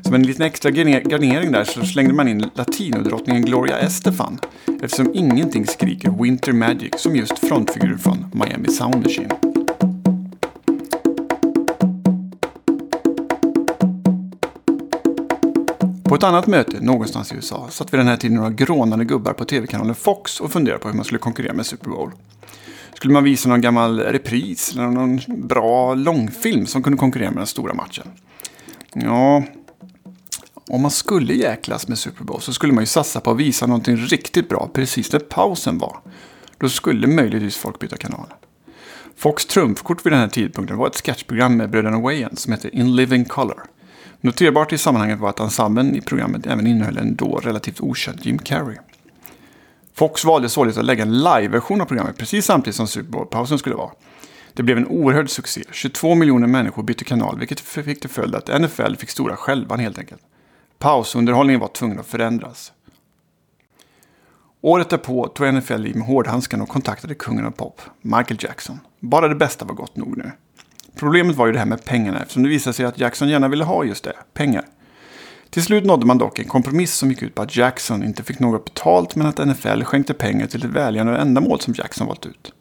Som 0.02 0.14
en 0.14 0.22
liten 0.22 0.46
extra 0.46 0.70
garnering 0.70 1.52
där 1.52 1.64
så 1.64 1.86
slängde 1.86 2.14
man 2.14 2.28
in 2.28 2.50
latinodrottningen 2.54 3.44
Gloria 3.44 3.78
Estefan. 3.78 4.38
Eftersom 4.82 5.14
ingenting 5.14 5.66
skriker 5.66 6.22
Winter 6.22 6.52
Magic 6.52 6.92
som 6.96 7.16
just 7.16 7.38
frontfigur 7.38 7.96
från 7.96 8.30
Miami 8.34 8.68
Sound 8.68 8.96
Machine. 8.96 9.47
På 16.08 16.14
ett 16.14 16.22
annat 16.22 16.46
möte 16.46 16.80
någonstans 16.80 17.32
i 17.32 17.34
USA 17.34 17.68
satt 17.70 17.92
vid 17.92 18.00
den 18.00 18.06
här 18.06 18.16
tiden 18.16 18.36
några 18.36 18.50
grånande 18.50 19.04
gubbar 19.04 19.32
på 19.32 19.44
tv-kanalen 19.44 19.94
Fox 19.94 20.40
och 20.40 20.52
funderade 20.52 20.82
på 20.82 20.88
hur 20.88 20.96
man 20.96 21.04
skulle 21.04 21.18
konkurrera 21.18 21.52
med 21.52 21.66
Super 21.66 21.90
Bowl. 21.90 22.12
Skulle 22.94 23.12
man 23.12 23.24
visa 23.24 23.48
någon 23.48 23.60
gammal 23.60 24.00
repris 24.00 24.72
eller 24.72 24.86
någon 24.86 25.20
bra 25.28 25.94
långfilm 25.94 26.66
som 26.66 26.82
kunde 26.82 26.98
konkurrera 26.98 27.30
med 27.30 27.38
den 27.38 27.46
stora 27.46 27.74
matchen? 27.74 28.06
Ja, 28.94 29.44
om 30.70 30.82
man 30.82 30.90
skulle 30.90 31.34
jäklas 31.34 31.88
med 31.88 31.98
Super 31.98 32.24
Bowl 32.24 32.40
så 32.40 32.52
skulle 32.52 32.72
man 32.72 32.82
ju 32.82 32.86
satsa 32.86 33.20
på 33.20 33.30
att 33.30 33.36
visa 33.36 33.66
någonting 33.66 33.96
riktigt 33.96 34.48
bra 34.48 34.70
precis 34.72 35.12
när 35.12 35.20
pausen 35.20 35.78
var. 35.78 36.00
Då 36.58 36.68
skulle 36.68 37.06
möjligtvis 37.06 37.56
folk 37.56 37.78
byta 37.78 37.96
kanal. 37.96 38.26
Fox 39.16 39.46
trumfkort 39.46 40.06
vid 40.06 40.12
den 40.12 40.20
här 40.20 40.28
tidpunkten 40.28 40.76
var 40.76 40.86
ett 40.86 41.06
sketchprogram 41.06 41.56
med 41.56 41.70
bröderna 41.70 42.00
Wayans 42.00 42.40
som 42.40 42.52
hette 42.52 42.76
In 42.76 42.96
Living 42.96 43.24
Color. 43.24 43.62
Noterbart 44.20 44.72
i 44.72 44.78
sammanhanget 44.78 45.18
var 45.18 45.28
att 45.28 45.40
ensemblen 45.40 45.94
i 45.96 46.00
programmet 46.00 46.46
även 46.46 46.66
innehöll 46.66 46.98
en 46.98 47.16
då 47.16 47.36
relativt 47.36 47.80
okänd 47.80 48.20
Jim 48.22 48.38
Carrey. 48.38 48.76
Fox 49.94 50.24
valde 50.24 50.48
således 50.48 50.78
att 50.78 50.84
lägga 50.84 51.02
en 51.02 51.18
live-version 51.18 51.80
av 51.80 51.84
programmet 51.84 52.16
precis 52.16 52.46
samtidigt 52.46 52.76
som 52.76 52.86
Super 52.86 53.10
Bowl-pausen 53.10 53.58
skulle 53.58 53.74
vara. 53.74 53.90
Det 54.52 54.62
blev 54.62 54.78
en 54.78 54.86
oerhörd 54.86 55.30
succé. 55.30 55.62
22 55.72 56.14
miljoner 56.14 56.46
människor 56.46 56.82
bytte 56.82 57.04
kanal 57.04 57.38
vilket 57.38 57.60
fick 57.60 58.00
till 58.00 58.10
följd 58.10 58.34
att 58.34 58.60
NFL 58.60 58.94
fick 58.94 59.10
stora 59.10 59.36
skälvan 59.36 59.80
helt 59.80 59.98
enkelt. 59.98 60.22
Pausunderhållningen 60.78 61.60
var 61.60 61.68
tvungen 61.68 62.00
att 62.00 62.06
förändras. 62.06 62.72
Året 64.60 64.90
därpå 64.90 65.28
tog 65.28 65.54
NFL 65.54 65.86
i 65.86 65.94
med 65.94 66.06
hårdhandskarna 66.06 66.62
och 66.62 66.68
kontaktade 66.68 67.14
kungen 67.14 67.46
av 67.46 67.50
pop, 67.50 67.80
Michael 68.02 68.38
Jackson. 68.40 68.80
Bara 69.00 69.28
det 69.28 69.34
bästa 69.34 69.64
var 69.64 69.74
gott 69.74 69.96
nog 69.96 70.16
nu. 70.16 70.32
Problemet 70.98 71.36
var 71.36 71.46
ju 71.46 71.52
det 71.52 71.58
här 71.58 71.66
med 71.66 71.84
pengarna 71.84 72.20
eftersom 72.20 72.42
det 72.42 72.48
visade 72.48 72.74
sig 72.74 72.86
att 72.86 72.98
Jackson 72.98 73.28
gärna 73.28 73.48
ville 73.48 73.64
ha 73.64 73.84
just 73.84 74.04
det, 74.04 74.12
pengar. 74.34 74.64
Till 75.50 75.62
slut 75.62 75.84
nådde 75.84 76.06
man 76.06 76.18
dock 76.18 76.38
en 76.38 76.44
kompromiss 76.44 76.94
som 76.94 77.10
gick 77.10 77.22
ut 77.22 77.34
på 77.34 77.42
att 77.42 77.56
Jackson 77.56 78.04
inte 78.04 78.22
fick 78.22 78.38
något 78.38 78.64
betalt 78.64 79.16
men 79.16 79.26
att 79.26 79.46
NFL 79.46 79.82
skänkte 79.82 80.14
pengar 80.14 80.46
till 80.46 80.64
ett 80.64 80.70
välgörande 80.70 81.18
ändamål 81.18 81.60
som 81.60 81.74
Jackson 81.76 82.06
valt 82.06 82.26
ut. 82.26 82.52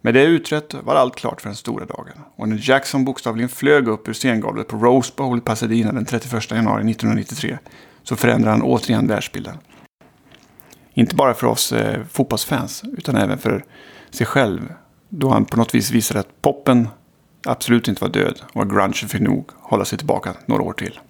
Med 0.00 0.14
det 0.14 0.24
utrett 0.24 0.74
var 0.74 0.94
allt 0.94 1.16
klart 1.16 1.40
för 1.40 1.48
den 1.48 1.56
stora 1.56 1.84
dagen. 1.84 2.12
Och 2.36 2.48
när 2.48 2.70
Jackson 2.70 3.04
bokstavligen 3.04 3.48
flög 3.48 3.88
upp 3.88 4.08
ur 4.08 4.12
scengolvet 4.12 4.68
på 4.68 4.76
Rose 4.76 5.12
Bowl 5.16 5.38
i 5.38 5.40
Pasadena 5.40 5.92
den 5.92 6.04
31 6.04 6.50
januari 6.50 6.90
1993 6.90 7.58
så 8.02 8.16
förändrade 8.16 8.50
han 8.50 8.62
återigen 8.62 9.06
världsbilden. 9.06 9.56
Inte 10.94 11.14
bara 11.14 11.34
för 11.34 11.46
oss 11.46 11.72
eh, 11.72 12.02
fotbollsfans 12.10 12.82
utan 12.98 13.16
även 13.16 13.38
för 13.38 13.64
sig 14.10 14.26
själv. 14.26 14.72
Då 15.08 15.30
han 15.30 15.44
på 15.44 15.56
något 15.56 15.74
vis 15.74 15.90
visade 15.90 16.20
att 16.20 16.42
poppen 16.42 16.88
absolut 17.44 17.88
inte 17.88 18.04
var 18.04 18.08
död 18.08 18.40
och 18.52 18.62
att 18.62 18.68
grungen 18.68 18.92
fick 18.92 19.20
nog 19.20 19.50
hålla 19.54 19.84
sig 19.84 19.98
tillbaka 19.98 20.34
några 20.46 20.62
år 20.62 20.72
till. 20.72 21.00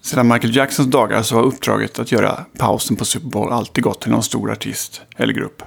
Sedan 0.00 0.28
Michael 0.28 0.56
Jacksons 0.56 0.90
dagar 0.90 1.22
så 1.22 1.34
har 1.34 1.42
uppdraget 1.42 1.98
att 1.98 2.12
göra 2.12 2.44
pausen 2.58 2.96
på 2.96 3.04
Super 3.04 3.28
Bowl 3.28 3.52
alltid 3.52 3.84
gått 3.84 4.00
till 4.00 4.10
någon 4.10 4.22
stor 4.22 4.50
artist 4.50 5.02
eller 5.16 5.32
grupp. 5.32 5.62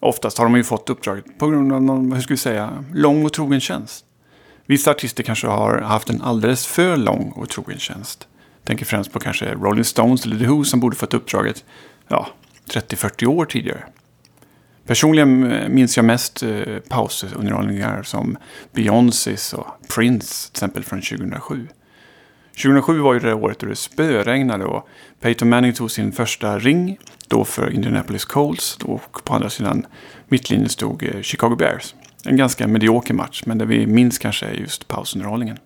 Oftast 0.00 0.38
har 0.38 0.44
de 0.44 0.56
ju 0.56 0.64
fått 0.64 0.90
uppdraget 0.90 1.38
på 1.38 1.48
grund 1.48 1.72
av 1.72 1.82
någon, 1.82 2.12
hur 2.12 2.20
ska 2.20 2.34
vi 2.34 2.38
säga, 2.38 2.84
lång 2.92 3.24
och 3.24 3.32
trogen 3.32 3.60
tjänst. 3.60 4.04
Vissa 4.66 4.90
artister 4.90 5.22
kanske 5.22 5.46
har 5.46 5.80
haft 5.80 6.10
en 6.10 6.22
alldeles 6.22 6.66
för 6.66 6.96
lång 6.96 7.32
och 7.36 7.48
trogen 7.48 7.78
tjänst. 7.78 8.28
Tänker 8.64 8.84
främst 8.84 9.12
på 9.12 9.20
kanske 9.20 9.54
Rolling 9.54 9.84
Stones 9.84 10.24
eller 10.24 10.38
The 10.38 10.46
Who 10.46 10.64
som 10.64 10.80
borde 10.80 10.96
fått 10.96 11.14
uppdraget 11.14 11.64
ja, 12.08 12.28
30-40 12.70 13.26
år 13.26 13.44
tidigare. 13.44 13.84
Personligen 14.86 15.52
eh, 15.52 15.68
minns 15.68 15.96
jag 15.96 16.04
mest 16.04 16.42
eh, 16.42 16.78
pausunderhållningar 16.88 18.02
som 18.02 18.36
Beyoncés 18.72 19.52
och 19.52 19.66
Prince 19.94 20.50
till 20.50 20.58
exempel 20.58 20.84
från 20.84 21.02
2007. 21.02 21.68
2007 22.56 22.98
var 22.98 23.14
ju 23.14 23.20
det 23.20 23.34
året 23.34 23.58
då 23.58 23.66
det 23.66 23.76
spöregnade 23.76 24.64
och 24.64 24.88
Peyton 25.20 25.48
Manning 25.48 25.72
tog 25.72 25.90
sin 25.90 26.12
första 26.12 26.58
ring. 26.58 26.98
Då 27.28 27.44
för 27.44 27.70
Indianapolis 27.70 28.24
Colts 28.24 28.78
och 28.84 29.24
på 29.24 29.34
andra 29.34 29.50
sidan 29.50 29.86
mittlinjen 30.28 30.68
stod 30.68 31.02
eh, 31.02 31.20
Chicago 31.20 31.56
Bears. 31.56 31.94
En 32.24 32.36
ganska 32.36 32.66
medioker 32.66 33.14
match 33.14 33.42
men 33.46 33.58
det 33.58 33.64
vi 33.64 33.86
minns 33.86 34.18
kanske 34.18 34.46
är 34.46 34.54
just 34.54 34.88
pausunderhållningen. 34.88 35.58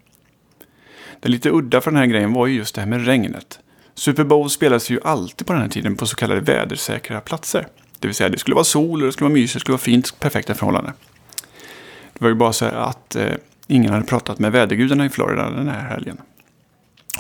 Det 1.21 1.29
lite 1.29 1.51
udda 1.51 1.81
för 1.81 1.91
den 1.91 1.99
här 1.99 2.07
grejen 2.07 2.33
var 2.33 2.47
ju 2.47 2.57
just 2.57 2.75
det 2.75 2.81
här 2.81 2.89
med 2.89 3.07
regnet. 3.07 3.61
Super 3.95 4.25
Bowl 4.25 4.51
spelades 4.51 4.91
ju 4.91 5.01
alltid 5.05 5.47
på 5.47 5.53
den 5.53 5.63
här 5.63 5.69
tiden 5.69 5.97
på 5.97 6.07
så 6.07 6.17
kallade 6.17 6.41
vädersäkra 6.41 7.21
platser. 7.21 7.67
Det 8.01 8.09
vill 8.09 8.15
säga 8.15 8.29
det 8.29 8.39
skulle 8.39 8.55
vara 8.55 8.65
sol, 8.65 9.01
det 9.01 9.13
skulle 9.13 9.29
vara 9.29 9.35
mysigt, 9.35 9.55
det 9.55 9.61
skulle 9.61 9.73
vara 9.73 9.83
fint, 9.83 10.21
perfekta 10.21 10.55
förhållanden. 10.55 10.93
Det 12.13 12.25
var 12.25 12.29
ju 12.29 12.35
bara 12.35 12.53
så 12.53 12.65
att 12.65 13.17
eh, 13.17 13.33
ingen 13.67 13.93
hade 13.93 14.07
pratat 14.07 14.39
med 14.39 14.53
vädergudarna 14.53 15.07
i 15.07 15.09
Florida 15.09 15.51
den 15.51 15.69
här 15.69 15.89
helgen. 15.89 16.19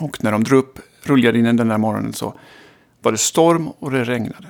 Och 0.00 0.24
när 0.24 0.32
de 0.32 0.44
drog 0.44 0.58
upp 0.58 0.78
rullgardinen 1.02 1.56
den 1.56 1.68
där 1.68 1.78
morgonen 1.78 2.12
så 2.12 2.34
var 3.02 3.12
det 3.12 3.18
storm 3.18 3.68
och 3.68 3.90
det 3.90 4.04
regnade. 4.04 4.46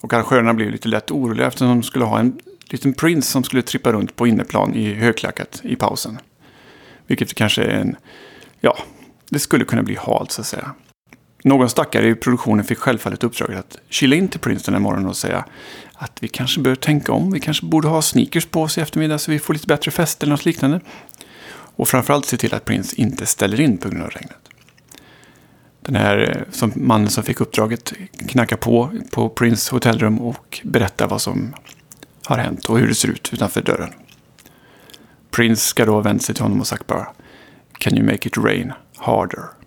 Och 0.00 0.12
arrangörerna 0.12 0.54
blev 0.54 0.70
lite 0.70 0.88
lätt 0.88 1.10
oroliga 1.10 1.46
eftersom 1.46 1.68
de 1.68 1.82
skulle 1.82 2.04
ha 2.04 2.18
en 2.18 2.38
liten 2.64 2.94
prins 2.94 3.28
som 3.28 3.44
skulle 3.44 3.62
trippa 3.62 3.92
runt 3.92 4.16
på 4.16 4.26
innerplan 4.26 4.74
i 4.74 4.94
högklackat 4.94 5.60
i 5.64 5.76
pausen. 5.76 6.18
Vilket 7.06 7.34
kanske 7.34 7.62
är 7.62 7.80
en, 7.80 7.96
ja, 8.60 8.78
det 9.28 9.38
skulle 9.38 9.64
kunna 9.64 9.82
bli 9.82 9.96
halt 9.96 10.30
så 10.30 10.40
att 10.40 10.46
säga. 10.46 10.74
Någon 11.42 11.70
stackare 11.70 12.08
i 12.08 12.14
produktionen 12.14 12.64
fick 12.64 12.78
självfallet 12.78 13.24
uppdraget 13.24 13.58
att 13.58 13.76
kila 13.88 14.16
in 14.16 14.28
till 14.28 14.40
Prince 14.40 14.64
den 14.64 14.74
här 14.74 14.80
morgonen 14.80 15.08
och 15.08 15.16
säga 15.16 15.44
att 15.94 16.18
vi 16.20 16.28
kanske 16.28 16.60
bör 16.60 16.74
tänka 16.74 17.12
om. 17.12 17.32
Vi 17.32 17.40
kanske 17.40 17.66
borde 17.66 17.88
ha 17.88 18.02
sneakers 18.02 18.46
på 18.46 18.62
oss 18.62 18.78
i 18.78 18.80
eftermiddag 18.80 19.18
så 19.18 19.30
vi 19.30 19.38
får 19.38 19.54
lite 19.54 19.66
bättre 19.66 19.90
fest 19.90 20.22
eller 20.22 20.30
något 20.30 20.44
liknande. 20.44 20.80
Och 21.76 21.88
framförallt 21.88 22.26
se 22.26 22.36
till 22.36 22.54
att 22.54 22.64
Prince 22.64 22.96
inte 23.00 23.26
ställer 23.26 23.60
in 23.60 23.78
på 23.78 23.88
grund 23.88 24.02
av 24.02 24.10
regnet. 24.10 24.38
Den 25.80 25.96
här 25.96 26.36
eh, 26.36 26.52
som, 26.52 26.72
mannen 26.74 27.10
som 27.10 27.24
fick 27.24 27.40
uppdraget 27.40 27.92
knackar 28.28 28.56
på 28.56 28.90
på 29.10 29.28
Prince 29.28 29.74
hotellrum 29.74 30.18
och 30.18 30.60
berättar 30.64 31.08
vad 31.08 31.22
som 31.22 31.54
har 32.26 32.38
hänt 32.38 32.64
och 32.64 32.78
hur 32.78 32.88
det 32.88 32.94
ser 32.94 33.08
ut 33.08 33.30
utanför 33.32 33.62
dörren. 33.62 33.92
Prince 35.30 35.62
ska 35.62 35.84
då 35.84 35.92
ha 35.92 36.00
vänt 36.00 36.22
sig 36.22 36.34
till 36.34 36.44
honom 36.44 36.60
och 36.60 36.66
sagt 36.66 36.86
bara 36.86 37.08
Can 37.78 37.98
you 37.98 38.06
make 38.06 38.28
it 38.28 38.38
rain 38.38 38.72
harder? 38.96 39.61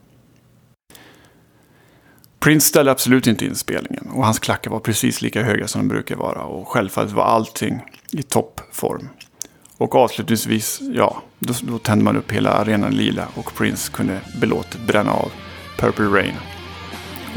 Prince 2.45 2.67
ställde 2.67 2.91
absolut 2.91 3.27
inte 3.27 3.45
in 3.45 3.55
spelningen 3.55 4.07
och 4.09 4.25
hans 4.25 4.39
klackar 4.39 4.71
var 4.71 4.79
precis 4.79 5.21
lika 5.21 5.43
höga 5.43 5.67
som 5.67 5.81
de 5.81 5.87
brukar 5.87 6.15
vara 6.15 6.43
och 6.43 6.67
självfallet 6.67 7.11
var 7.11 7.23
allting 7.23 7.81
i 8.11 8.23
toppform. 8.23 9.09
Och 9.77 9.95
avslutningsvis, 9.95 10.81
ja, 10.93 11.21
då, 11.39 11.53
då 11.61 11.77
tände 11.77 12.03
man 12.05 12.17
upp 12.17 12.31
hela 12.31 12.49
arenan 12.49 12.95
lila 12.95 13.27
och 13.35 13.55
Prince 13.55 13.91
kunde 13.91 14.19
belåtet 14.41 14.87
bränna 14.87 15.11
av 15.11 15.31
Purple 15.79 16.05
Rain. 16.05 16.35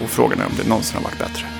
Och 0.03 0.11
frågan 0.11 0.41
är 0.41 0.47
om 0.47 0.53
det 0.57 0.69
någonsin 0.69 0.97
har 0.97 1.05
varit 1.05 1.19
bättre. 1.19 1.58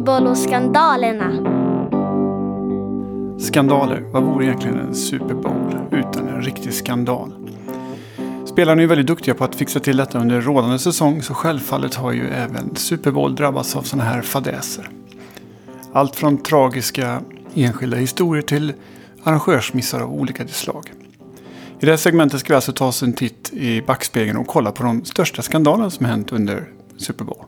Super 0.00 0.20
Bowl 0.20 0.26
och 0.26 0.38
skandalerna. 0.38 1.30
Skandaler. 3.38 4.00
Vad 4.00 4.22
vore 4.22 4.44
egentligen 4.44 4.78
en 4.78 4.94
Super 4.94 5.34
Bowl 5.34 5.76
utan 5.90 6.28
en 6.28 6.42
riktig 6.42 6.74
skandal? 6.74 7.32
Spelarna 8.46 8.80
är 8.80 8.82
ju 8.82 8.86
väldigt 8.86 9.06
duktiga 9.06 9.34
på 9.34 9.44
att 9.44 9.54
fixa 9.54 9.80
till 9.80 9.96
detta 9.96 10.18
under 10.18 10.40
rådande 10.40 10.78
säsong 10.78 11.22
så 11.22 11.34
självfallet 11.34 11.94
har 11.94 12.12
ju 12.12 12.28
även 12.28 12.76
Super 12.76 13.10
Bowl 13.10 13.34
drabbats 13.34 13.76
av 13.76 13.82
sådana 13.82 14.10
här 14.10 14.22
fadäser. 14.22 14.90
Allt 15.92 16.16
från 16.16 16.38
tragiska 16.42 17.22
enskilda 17.54 17.96
historier 17.96 18.42
till 18.42 18.72
arrangörsmissar 19.22 20.00
av 20.00 20.12
olika 20.12 20.48
slag. 20.48 20.92
I 21.80 21.86
det 21.86 21.90
här 21.90 21.96
segmentet 21.96 22.40
ska 22.40 22.52
vi 22.52 22.54
alltså 22.54 22.72
ta 22.72 22.86
oss 22.86 23.02
en 23.02 23.12
titt 23.12 23.52
i 23.52 23.82
backspegeln 23.82 24.38
och 24.38 24.46
kolla 24.46 24.72
på 24.72 24.82
de 24.82 25.04
största 25.04 25.42
skandalerna 25.42 25.90
som 25.90 26.06
hänt 26.06 26.32
under 26.32 26.68
Super 26.96 27.24
Bowl. 27.24 27.44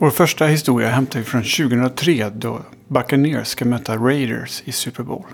Vår 0.00 0.10
första 0.10 0.46
historia 0.46 0.90
hämtar 0.90 1.18
vi 1.18 1.24
från 1.24 1.42
2003 1.42 2.30
då 2.30 2.60
Buccaneers 2.88 3.46
ska 3.46 3.64
möta 3.64 3.96
Raiders 3.96 4.62
i 4.64 4.72
Super 4.72 5.02
Bowl. 5.02 5.24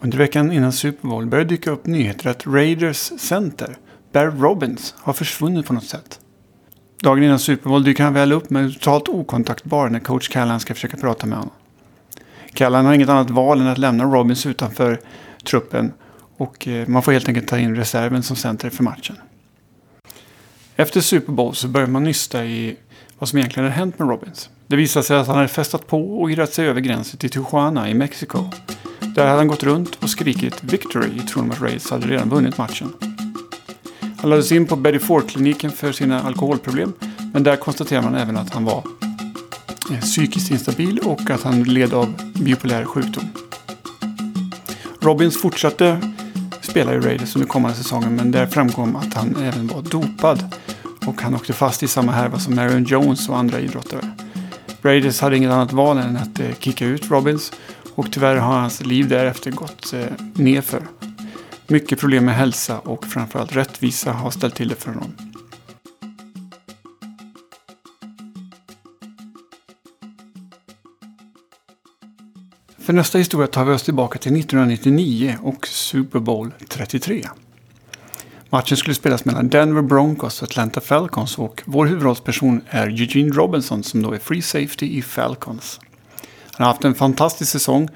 Under 0.00 0.18
veckan 0.18 0.52
innan 0.52 0.72
Super 0.72 1.08
Bowl 1.08 1.26
började 1.26 1.48
dyka 1.48 1.70
upp 1.70 1.86
nyheter 1.86 2.30
att 2.30 2.46
Raiders 2.46 3.12
center, 3.18 3.76
Barry 4.12 4.40
Robbins, 4.40 4.94
har 4.98 5.12
försvunnit 5.12 5.66
på 5.66 5.72
något 5.72 5.84
sätt. 5.84 6.20
Dagen 7.02 7.22
innan 7.22 7.38
Super 7.38 7.68
Bowl 7.68 7.84
dyker 7.84 8.04
han 8.04 8.14
väl 8.14 8.32
upp 8.32 8.50
men 8.50 8.64
är 8.64 8.70
totalt 8.70 9.08
okontaktbar 9.08 9.88
när 9.88 10.00
coach 10.00 10.28
Callan 10.28 10.60
ska 10.60 10.74
försöka 10.74 10.96
prata 10.96 11.26
med 11.26 11.38
honom. 11.38 11.54
Callan 12.54 12.86
har 12.86 12.94
inget 12.94 13.08
annat 13.08 13.30
val 13.30 13.60
än 13.60 13.66
att 13.66 13.78
lämna 13.78 14.04
Robbins 14.04 14.46
utanför 14.46 15.00
truppen 15.44 15.92
och 16.36 16.68
eh, 16.68 16.88
man 16.88 17.02
får 17.02 17.12
helt 17.12 17.28
enkelt 17.28 17.48
ta 17.48 17.58
in 17.58 17.76
reserven 17.76 18.22
som 18.22 18.36
center 18.36 18.70
för 18.70 18.84
matchen. 18.84 19.16
Efter 20.76 21.00
Super 21.00 21.32
Bowl 21.32 21.54
så 21.54 21.68
börjar 21.68 21.88
man 21.88 22.04
nysta 22.04 22.44
i 22.44 22.76
vad 23.18 23.28
som 23.28 23.38
egentligen 23.38 23.64
hade 23.64 23.76
hänt 23.76 23.98
med 23.98 24.08
Robbins. 24.08 24.50
Det 24.66 24.76
visade 24.76 25.04
sig 25.04 25.16
att 25.16 25.26
han 25.26 25.36
hade 25.36 25.48
festat 25.48 25.86
på 25.86 26.20
och 26.20 26.30
irrat 26.30 26.52
sig 26.52 26.66
över 26.66 26.80
gränsen 26.80 27.18
till 27.18 27.30
Tijuana 27.30 27.90
i 27.90 27.94
Mexiko. 27.94 28.44
Där 29.00 29.26
hade 29.26 29.36
han 29.36 29.48
gått 29.48 29.62
runt 29.62 29.94
och 30.02 30.10
skrikit 30.10 30.64
“Victory” 30.64 31.16
i 31.16 31.20
tron 31.20 31.52
att 31.52 31.62
Reyes 31.62 31.90
hade 31.90 32.06
redan 32.06 32.28
vunnit 32.28 32.58
matchen. 32.58 32.92
Han 34.18 34.30
lades 34.30 34.52
in 34.52 34.66
på 34.66 34.76
Betty 34.76 34.98
Ford-kliniken 34.98 35.70
för 35.70 35.92
sina 35.92 36.22
alkoholproblem. 36.22 36.92
Men 37.32 37.42
där 37.42 37.56
konstaterar 37.56 38.02
man 38.02 38.14
även 38.14 38.36
att 38.36 38.54
han 38.54 38.64
var 38.64 38.82
eh, 39.92 40.00
psykiskt 40.00 40.50
instabil 40.50 40.98
och 40.98 41.30
att 41.30 41.42
han 41.42 41.62
led 41.62 41.94
av 41.94 42.14
bipolär 42.34 42.84
sjukdom. 42.84 43.24
Robbins 45.00 45.40
fortsatte 45.40 46.00
spela 46.60 46.94
i 46.94 46.98
Raiders 46.98 47.36
under 47.36 47.48
kommande 47.48 47.76
säsongen 47.76 48.16
men 48.16 48.30
där 48.30 48.46
framkom 48.46 48.96
att 48.96 49.14
han 49.14 49.36
även 49.36 49.66
var 49.66 49.82
dopad. 49.82 50.54
Och 51.06 51.22
han 51.22 51.34
åkte 51.34 51.52
fast 51.52 51.82
i 51.82 51.88
samma 51.88 52.12
härva 52.12 52.38
som 52.38 52.54
Marion 52.54 52.84
Jones 52.84 53.28
och 53.28 53.38
andra 53.38 53.60
idrottare. 53.60 54.10
Raiders 54.82 55.20
hade 55.20 55.36
inget 55.36 55.50
annat 55.50 55.72
val 55.72 55.98
än 55.98 56.16
att 56.16 56.40
eh, 56.40 56.54
kicka 56.58 56.86
ut 56.86 57.10
Robbins 57.10 57.52
och 57.94 58.12
tyvärr 58.12 58.36
har 58.36 58.58
hans 58.58 58.84
liv 58.84 59.08
därefter 59.08 59.50
gått 59.50 59.92
eh, 59.92 60.06
nerför. 60.34 60.82
Mycket 61.66 62.00
problem 62.00 62.24
med 62.24 62.34
hälsa 62.34 62.78
och 62.78 63.04
framförallt 63.04 63.56
rättvisa 63.56 64.12
har 64.12 64.30
ställt 64.30 64.54
till 64.54 64.68
det 64.68 64.74
för 64.74 64.90
honom. 64.90 65.12
För 72.78 72.92
nästa 72.92 73.18
historia 73.18 73.46
tar 73.46 73.64
vi 73.64 73.74
oss 73.74 73.82
tillbaka 73.82 74.18
till 74.18 74.36
1999 74.36 75.38
och 75.42 75.66
Super 75.66 76.18
Bowl 76.18 76.52
33. 76.68 77.26
Matchen 78.50 78.76
skulle 78.76 78.94
spelas 78.94 79.24
mellan 79.24 79.48
Denver 79.48 79.82
Broncos 79.82 80.42
och 80.42 80.48
Atlanta 80.48 80.80
Falcons 80.80 81.38
och 81.38 81.62
vår 81.64 81.86
huvudrollsperson 81.86 82.60
är 82.68 82.86
Eugene 82.86 83.32
Robinson 83.32 83.82
som 83.82 84.02
då 84.02 84.12
är 84.12 84.18
Free 84.18 84.42
Safety 84.42 84.98
i 84.98 85.02
Falcons. 85.02 85.80
Han 86.52 86.66
har 86.66 86.72
haft 86.72 86.84
en 86.84 86.94
fantastisk 86.94 87.52
säsong 87.52 87.88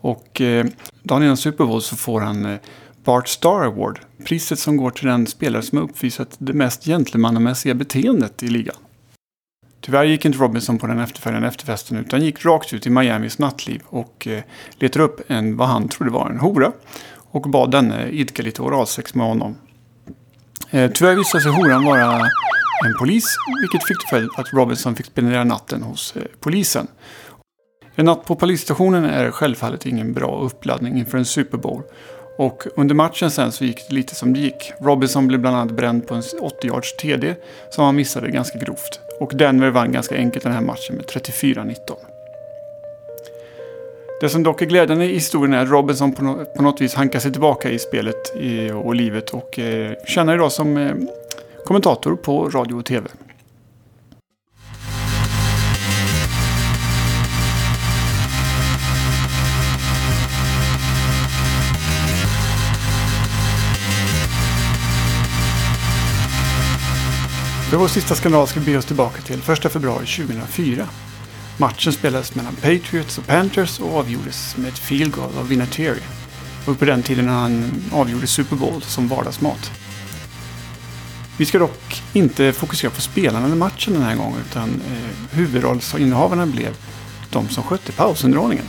och 0.00 0.40
eh, 0.40 0.66
dagen 1.02 1.22
innan 1.22 1.36
Super 1.36 1.64
Bowl 1.64 1.82
så 1.82 1.96
får 1.96 2.20
han 2.20 2.46
eh, 2.46 2.58
Bart 3.04 3.28
Star 3.28 3.64
Award. 3.64 4.00
Priset 4.24 4.58
som 4.58 4.76
går 4.76 4.90
till 4.90 5.06
den 5.06 5.26
spelare 5.26 5.62
som 5.62 5.78
har 5.78 5.84
uppvisat 5.84 6.36
det 6.38 6.52
mest 6.52 6.84
gentlemannamässiga 6.84 7.74
beteendet 7.74 8.42
i 8.42 8.48
ligan. 8.48 8.76
Tyvärr 9.80 10.04
gick 10.04 10.24
inte 10.24 10.38
Robinson 10.38 10.78
på 10.78 10.86
den 10.86 10.98
efterföljande 10.98 11.48
efterfesten 11.48 11.96
utan 11.96 12.24
gick 12.24 12.44
rakt 12.44 12.72
ut 12.72 12.86
i 12.86 12.90
Miamis 12.90 13.38
nattliv 13.38 13.82
och 13.86 14.26
eh, 14.26 14.42
letade 14.78 15.04
upp 15.04 15.30
en, 15.30 15.56
vad 15.56 15.68
han 15.68 15.88
trodde 15.88 16.10
var 16.10 16.30
en 16.30 16.40
hora 16.40 16.72
och 17.30 17.42
bad 17.42 17.70
denne 17.70 18.08
idka 18.08 18.42
lite 18.42 18.62
oralsex 18.62 19.14
med 19.14 19.26
honom. 19.26 19.56
Eh, 20.70 20.90
tyvärr 20.90 21.14
visade 21.14 21.42
sig 21.42 21.52
horan 21.52 21.84
vara 21.84 22.20
en 22.86 22.94
polis, 22.98 23.36
vilket 23.60 23.88
fick 23.88 23.98
till 23.98 24.08
följd 24.08 24.30
att 24.36 24.52
Robinson 24.52 24.96
fick 24.96 25.06
spendera 25.06 25.44
natten 25.44 25.82
hos 25.82 26.16
eh, 26.16 26.22
polisen. 26.40 26.86
En 27.94 28.04
natt 28.04 28.24
på 28.24 28.36
polisstationen 28.36 29.04
är 29.04 29.30
självfallet 29.30 29.86
ingen 29.86 30.12
bra 30.12 30.40
uppladdning 30.40 30.98
inför 30.98 31.18
en 31.18 31.24
Super 31.24 31.58
Bowl. 31.58 31.82
Och 32.38 32.66
under 32.76 32.94
matchen 32.94 33.30
sen 33.30 33.52
så 33.52 33.64
gick 33.64 33.88
det 33.88 33.94
lite 33.94 34.14
som 34.14 34.32
det 34.32 34.40
gick. 34.40 34.72
Robinson 34.80 35.26
blev 35.26 35.40
bland 35.40 35.56
annat 35.56 35.76
bränd 35.76 36.06
på 36.06 36.14
en 36.14 36.22
80 36.40 36.66
yards 36.66 36.96
TD 36.96 37.34
som 37.70 37.84
han 37.84 37.96
missade 37.96 38.30
ganska 38.30 38.58
grovt. 38.58 39.00
Och 39.20 39.32
Denver 39.34 39.70
vann 39.70 39.92
ganska 39.92 40.16
enkelt 40.16 40.44
den 40.44 40.52
här 40.52 40.60
matchen 40.60 40.96
med 40.96 41.04
34-19. 41.04 41.74
Det 44.20 44.28
som 44.28 44.42
dock 44.42 44.62
är 44.62 44.66
glädjande 44.66 45.04
i 45.04 45.14
historien 45.14 45.54
är 45.54 45.62
att 45.62 45.68
Robinson 45.68 46.12
på, 46.12 46.62
något 46.62 46.80
vis 46.80 46.94
hankar 46.94 47.18
sig 47.20 47.32
tillbaka 47.32 47.70
i 47.70 47.78
spelet 47.78 48.32
och 48.84 48.94
livet 48.94 49.30
och 49.30 49.58
eh, 49.58 49.92
tjänar 50.06 50.34
idag 50.34 50.52
som 50.52 50.76
eh, 50.76 50.94
kommentator 51.64 52.16
på 52.16 52.48
radio 52.48 52.74
och 52.74 52.84
tv. 52.84 53.08
För 67.70 67.76
vår 67.76 67.88
sista 67.88 68.14
skandal 68.14 68.46
ska 68.46 68.60
vi 68.60 68.72
be 68.72 68.78
oss 68.78 68.86
tillbaka 68.86 69.22
till 69.22 69.40
1 69.52 69.72
februari 69.72 70.06
2004. 70.06 70.88
Matchen 71.60 71.92
spelades 71.92 72.34
mellan 72.34 72.54
Patriots 72.54 73.18
och 73.18 73.26
Panthers 73.26 73.80
och 73.80 73.96
avgjordes 73.96 74.56
med 74.56 74.68
ett 74.68 74.78
field 74.78 75.12
goal 75.12 75.38
av 75.38 75.48
Vinatieri. 75.48 76.00
Och 76.66 76.78
på 76.78 76.84
den 76.84 77.02
tiden 77.02 77.28
han 77.28 77.70
avgjorde 77.92 78.26
Super 78.26 78.56
Bowl 78.56 78.82
som 78.82 79.08
vardagsmat. 79.08 79.70
Vi 81.36 81.46
ska 81.46 81.58
dock 81.58 82.02
inte 82.12 82.52
fokusera 82.52 82.90
på 82.90 83.00
spelarna 83.00 83.46
eller 83.46 83.56
matchen 83.56 83.92
den 83.92 84.02
här 84.02 84.16
gången 84.16 84.40
utan 84.50 84.68
eh, 84.68 85.36
huvudrollsinnehavarna 85.36 86.46
blev 86.46 86.76
de 87.30 87.48
som 87.48 87.62
skötte 87.62 87.92
pausunderhållningen. 87.92 88.64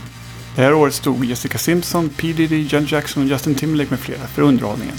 Det 0.56 0.62
här 0.62 0.74
året 0.74 0.94
stod 0.94 1.24
Jessica 1.24 1.58
Simpson, 1.58 2.08
P 2.08 2.32
Diddy, 2.32 2.66
Jackson 2.88 3.22
och 3.22 3.28
Justin 3.28 3.54
Timberlake 3.54 3.90
med 3.90 3.98
flera 4.00 4.26
för 4.26 4.42
underhållningen. 4.42 4.96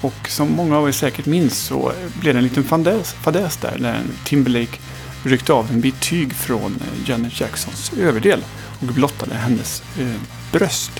Och 0.00 0.28
som 0.28 0.52
många 0.52 0.78
av 0.78 0.88
er 0.88 0.92
säkert 0.92 1.26
minns 1.26 1.58
så 1.58 1.92
blev 2.20 2.34
det 2.34 2.38
en 2.38 2.44
liten 2.44 2.64
fadäs 2.64 3.56
där 3.56 3.76
när 3.78 4.02
Timberlake 4.24 4.78
ryckte 5.24 5.52
av 5.52 5.70
en 5.70 5.80
bit 5.80 6.00
tyg 6.00 6.32
från 6.32 6.74
eh, 6.74 7.10
Janet 7.10 7.40
Jacksons 7.40 7.92
överdel 7.98 8.44
och 8.80 8.86
blottade 8.86 9.34
hennes 9.34 9.82
eh, 9.98 10.20
bröst. 10.52 10.92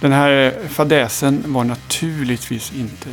Den 0.00 0.12
här 0.12 0.46
eh, 0.46 0.68
fadäsen 0.68 1.44
var 1.46 1.64
naturligtvis 1.64 2.72
inte 2.72 3.08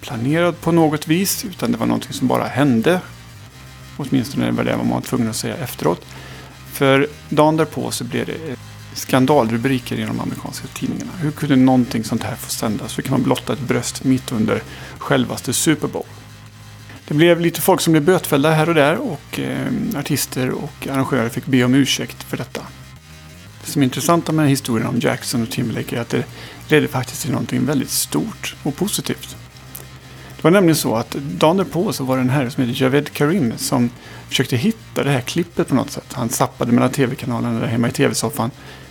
planerad 0.00 0.60
på 0.60 0.72
något 0.72 1.08
vis 1.08 1.44
utan 1.44 1.72
det 1.72 1.78
var 1.78 1.86
någonting 1.86 2.12
som 2.12 2.28
bara 2.28 2.44
hände. 2.44 3.00
Åtminstone 3.96 4.50
var 4.50 4.64
det 4.64 4.76
vad 4.76 4.86
man 4.86 4.94
var 4.94 5.00
tvungen 5.00 5.30
att 5.30 5.36
säga 5.36 5.56
efteråt. 5.56 6.06
För 6.72 7.06
dagen 7.28 7.56
därpå 7.56 7.90
så 7.90 8.04
blev 8.04 8.26
det 8.26 8.32
eh, 8.32 8.58
skandalrubriker 8.94 9.96
i 9.96 10.02
de 10.02 10.20
amerikanska 10.20 10.68
tidningarna. 10.74 11.12
Hur 11.20 11.30
kunde 11.30 11.56
någonting 11.56 12.04
sånt 12.04 12.22
här 12.22 12.36
få 12.36 12.50
sändas? 12.50 12.98
Hur 12.98 13.02
kan 13.02 13.12
man 13.12 13.22
blotta 13.22 13.52
ett 13.52 13.60
bröst 13.60 14.04
mitt 14.04 14.32
under 14.32 14.62
självaste 14.98 15.52
Super 15.52 15.88
Bowl? 15.88 16.04
Det 17.10 17.14
blev 17.14 17.40
lite 17.40 17.60
folk 17.60 17.80
som 17.80 17.92
blev 17.92 18.04
bötfällda 18.04 18.50
här 18.50 18.68
och 18.68 18.74
där 18.74 18.96
och 18.96 19.38
eh, 19.38 19.98
artister 19.98 20.50
och 20.50 20.86
arrangörer 20.90 21.28
fick 21.28 21.46
be 21.46 21.64
om 21.64 21.74
ursäkt 21.74 22.22
för 22.22 22.36
detta. 22.36 22.62
Det 23.64 23.70
som 23.70 23.82
är 23.82 23.84
intressant 23.84 24.30
med 24.30 24.48
historien 24.48 24.88
om 24.88 24.98
Jackson 25.00 25.42
och 25.42 25.50
Timberlake 25.50 25.96
är 25.96 26.00
att 26.00 26.08
det 26.08 26.24
ledde 26.68 26.88
faktiskt 26.88 27.22
till 27.22 27.30
någonting 27.30 27.66
väldigt 27.66 27.90
stort 27.90 28.56
och 28.62 28.76
positivt. 28.76 29.36
Det 30.36 30.42
var 30.42 30.50
nämligen 30.50 30.76
så 30.76 30.96
att 30.96 31.10
dagen 31.10 31.56
därpå 31.56 31.92
så 31.92 32.04
var 32.04 32.16
det 32.16 32.22
en 32.22 32.30
herre 32.30 32.50
som 32.50 32.64
heter 32.64 32.82
Javed 32.82 33.12
Karim 33.12 33.52
som 33.56 33.90
försökte 34.28 34.56
hitta 34.56 35.04
det 35.04 35.10
här 35.10 35.20
klippet 35.20 35.68
på 35.68 35.74
något 35.74 35.90
sätt. 35.90 36.12
Han 36.12 36.28
zappade 36.28 36.72
mellan 36.72 36.90
tv-kanalerna 36.90 37.60
där 37.60 37.66
hemma 37.66 37.88
i 37.88 37.92
tv-soffan. 37.92 38.50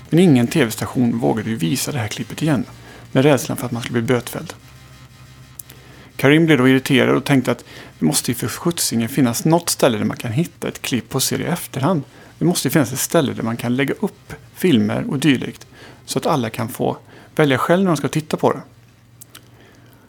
Men 0.09 0.19
ingen 0.19 0.47
tv-station 0.47 1.19
vågade 1.19 1.49
ju 1.49 1.55
visa 1.55 1.91
det 1.91 1.99
här 1.99 2.07
klippet 2.07 2.41
igen. 2.41 2.65
Med 3.11 3.23
rädslan 3.23 3.57
för 3.57 3.65
att 3.65 3.71
man 3.71 3.81
skulle 3.81 4.01
bli 4.01 4.15
bötfälld. 4.15 4.53
Karim 6.19 6.45
blev 6.45 6.57
då 6.57 6.67
irriterad 6.67 7.15
och 7.15 7.25
tänkte 7.25 7.51
att 7.51 7.65
det 7.99 8.05
måste 8.05 8.31
ju 8.31 8.35
för 8.35 8.47
skjutsingen 8.47 9.09
finnas 9.09 9.45
något 9.45 9.69
ställe 9.69 9.97
där 9.97 10.05
man 10.05 10.17
kan 10.17 10.31
hitta 10.31 10.67
ett 10.67 10.81
klipp 10.81 11.15
och 11.15 11.23
se 11.23 11.37
det 11.37 11.43
i 11.43 11.47
efterhand. 11.47 12.03
Det 12.37 12.45
måste 12.45 12.67
ju 12.67 12.71
finnas 12.71 12.93
ett 12.93 12.99
ställe 12.99 13.33
där 13.33 13.43
man 13.43 13.57
kan 13.57 13.75
lägga 13.75 13.93
upp 13.93 14.33
filmer 14.53 15.05
och 15.09 15.19
dylikt. 15.19 15.67
Så 16.05 16.19
att 16.19 16.25
alla 16.25 16.49
kan 16.49 16.69
få 16.69 16.97
välja 17.35 17.57
själv 17.57 17.83
när 17.83 17.87
de 17.87 17.97
ska 17.97 18.07
titta 18.07 18.37
på 18.37 18.51
det. 18.51 18.61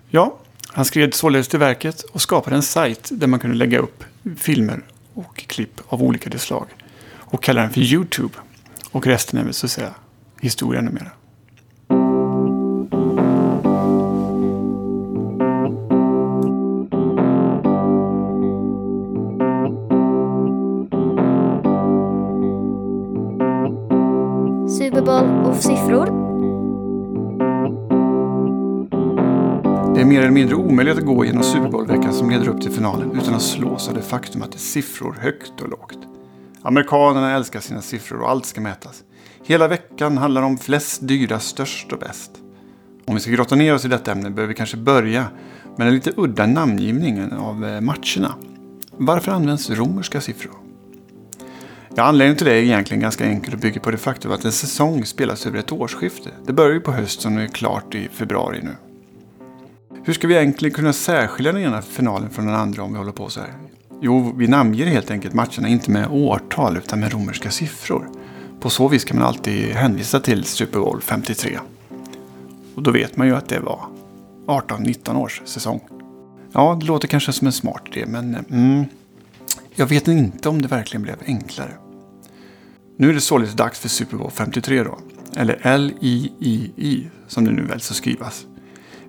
Ja, 0.08 0.38
han 0.68 0.84
skred 0.84 1.14
således 1.14 1.48
till 1.48 1.58
verket 1.58 2.00
och 2.02 2.22
skapade 2.22 2.56
en 2.56 2.62
sajt 2.62 3.08
där 3.12 3.26
man 3.26 3.40
kunde 3.40 3.56
lägga 3.56 3.78
upp 3.78 4.04
filmer 4.36 4.82
och 5.14 5.36
klipp 5.36 5.80
av 5.88 6.02
olika 6.02 6.38
slag. 6.38 6.66
och 7.12 7.42
kallade 7.42 7.66
den 7.66 7.74
för 7.74 7.80
YouTube. 7.80 8.34
Och 8.90 9.06
resten 9.06 9.38
är 9.38 9.44
väl 9.44 9.54
så 9.54 9.66
att 9.66 9.72
säga 9.72 9.94
historia 10.40 10.80
numera. 10.80 11.10
Mer 30.10 30.20
eller 30.20 30.30
mindre 30.30 30.54
omöjligt 30.54 30.98
att 30.98 31.04
gå 31.04 31.24
genom 31.24 31.42
Super 31.42 31.68
Bowl-veckan 31.68 32.12
som 32.14 32.30
leder 32.30 32.48
upp 32.48 32.60
till 32.60 32.70
finalen 32.70 33.20
utan 33.22 33.34
att 33.34 33.42
slås 33.42 33.88
av 33.88 33.94
det 33.94 34.02
faktum 34.02 34.42
att 34.42 34.52
det 34.52 34.56
är 34.56 34.58
siffror 34.58 35.16
högt 35.20 35.60
och 35.60 35.68
lågt. 35.68 35.98
Amerikanerna 36.62 37.34
älskar 37.34 37.60
sina 37.60 37.82
siffror 37.82 38.20
och 38.20 38.30
allt 38.30 38.46
ska 38.46 38.60
mätas. 38.60 39.02
Hela 39.44 39.68
veckan 39.68 40.18
handlar 40.18 40.42
om 40.42 40.58
flest, 40.58 41.08
dyrast, 41.08 41.48
störst 41.48 41.92
och 41.92 41.98
bäst. 41.98 42.30
Om 43.06 43.14
vi 43.14 43.20
ska 43.20 43.30
grotta 43.30 43.54
ner 43.54 43.74
oss 43.74 43.84
i 43.84 43.88
detta 43.88 44.12
ämne 44.12 44.30
behöver 44.30 44.48
vi 44.48 44.54
kanske 44.54 44.76
börja 44.76 45.26
med 45.76 45.86
den 45.86 45.94
lite 45.94 46.12
udda 46.16 46.46
namngivningen 46.46 47.32
av 47.32 47.64
eh, 47.64 47.80
matcherna. 47.80 48.34
Varför 48.90 49.32
används 49.32 49.70
romerska 49.70 50.20
siffror? 50.20 50.54
Ja, 51.94 52.02
anledningen 52.02 52.36
till 52.36 52.46
det 52.46 52.54
är 52.54 52.62
egentligen 52.62 53.00
ganska 53.00 53.24
enkel 53.24 53.54
och 53.54 53.60
bygger 53.60 53.80
på 53.80 53.90
det 53.90 53.98
faktum 53.98 54.32
att 54.32 54.44
en 54.44 54.52
säsong 54.52 55.04
spelas 55.04 55.46
över 55.46 55.58
ett 55.58 55.72
årsskifte. 55.72 56.30
Det 56.46 56.52
börjar 56.52 56.72
ju 56.72 56.80
på 56.80 56.92
hösten 56.92 57.36
och 57.36 57.42
är 57.42 57.48
klart 57.48 57.94
i 57.94 58.08
februari 58.12 58.60
nu. 58.62 58.89
Hur 60.04 60.12
ska 60.12 60.28
vi 60.28 60.36
egentligen 60.36 60.74
kunna 60.74 60.92
särskilja 60.92 61.52
den 61.52 61.62
ena 61.62 61.82
finalen 61.82 62.30
från 62.30 62.46
den 62.46 62.54
andra 62.54 62.82
om 62.82 62.92
vi 62.92 62.98
håller 62.98 63.12
på 63.12 63.28
så 63.28 63.40
här? 63.40 63.54
Jo, 64.00 64.34
vi 64.36 64.46
namnger 64.46 64.86
helt 64.86 65.10
enkelt 65.10 65.34
matcherna 65.34 65.68
inte 65.68 65.90
med 65.90 66.08
årtal 66.10 66.76
utan 66.76 67.00
med 67.00 67.12
romerska 67.12 67.50
siffror. 67.50 68.08
På 68.60 68.70
så 68.70 68.88
vis 68.88 69.04
kan 69.04 69.18
man 69.18 69.26
alltid 69.26 69.72
hänvisa 69.72 70.20
till 70.20 70.44
Super 70.44 70.78
Bowl 70.78 71.00
53. 71.00 71.58
Och 72.74 72.82
då 72.82 72.90
vet 72.90 73.16
man 73.16 73.26
ju 73.26 73.36
att 73.36 73.48
det 73.48 73.60
var 73.60 73.86
18-19 74.46 75.16
års 75.16 75.42
säsong. 75.44 75.80
Ja, 76.52 76.76
det 76.80 76.86
låter 76.86 77.08
kanske 77.08 77.32
som 77.32 77.46
en 77.46 77.52
smart 77.52 77.82
idé, 77.92 78.06
men 78.06 78.34
mm, 78.50 78.84
jag 79.74 79.86
vet 79.86 80.08
inte 80.08 80.48
om 80.48 80.62
det 80.62 80.68
verkligen 80.68 81.02
blev 81.02 81.16
enklare. 81.26 81.72
Nu 82.96 83.10
är 83.10 83.14
det 83.14 83.20
således 83.20 83.54
dags 83.54 83.78
för 83.78 83.88
Super 83.88 84.16
Bowl 84.16 84.30
53 84.30 84.82
då. 84.82 84.98
Eller 85.36 85.58
L-I-I-I 85.62 87.10
som 87.28 87.44
det 87.44 87.50
nu 87.50 87.62
väl 87.62 87.80
så 87.80 87.94
skrivas. 87.94 88.46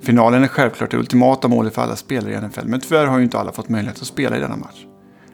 Finalen 0.01 0.43
är 0.43 0.47
självklart 0.47 0.91
det 0.91 0.97
ultimata 0.97 1.47
målet 1.47 1.75
för 1.75 1.81
alla 1.81 1.95
spelare 1.95 2.33
i 2.33 2.41
NFL, 2.47 2.65
men 2.65 2.79
tyvärr 2.79 3.05
har 3.05 3.17
ju 3.17 3.23
inte 3.23 3.39
alla 3.39 3.51
fått 3.51 3.69
möjlighet 3.69 4.01
att 4.01 4.07
spela 4.07 4.37
i 4.37 4.39
denna 4.39 4.55
match. 4.55 4.85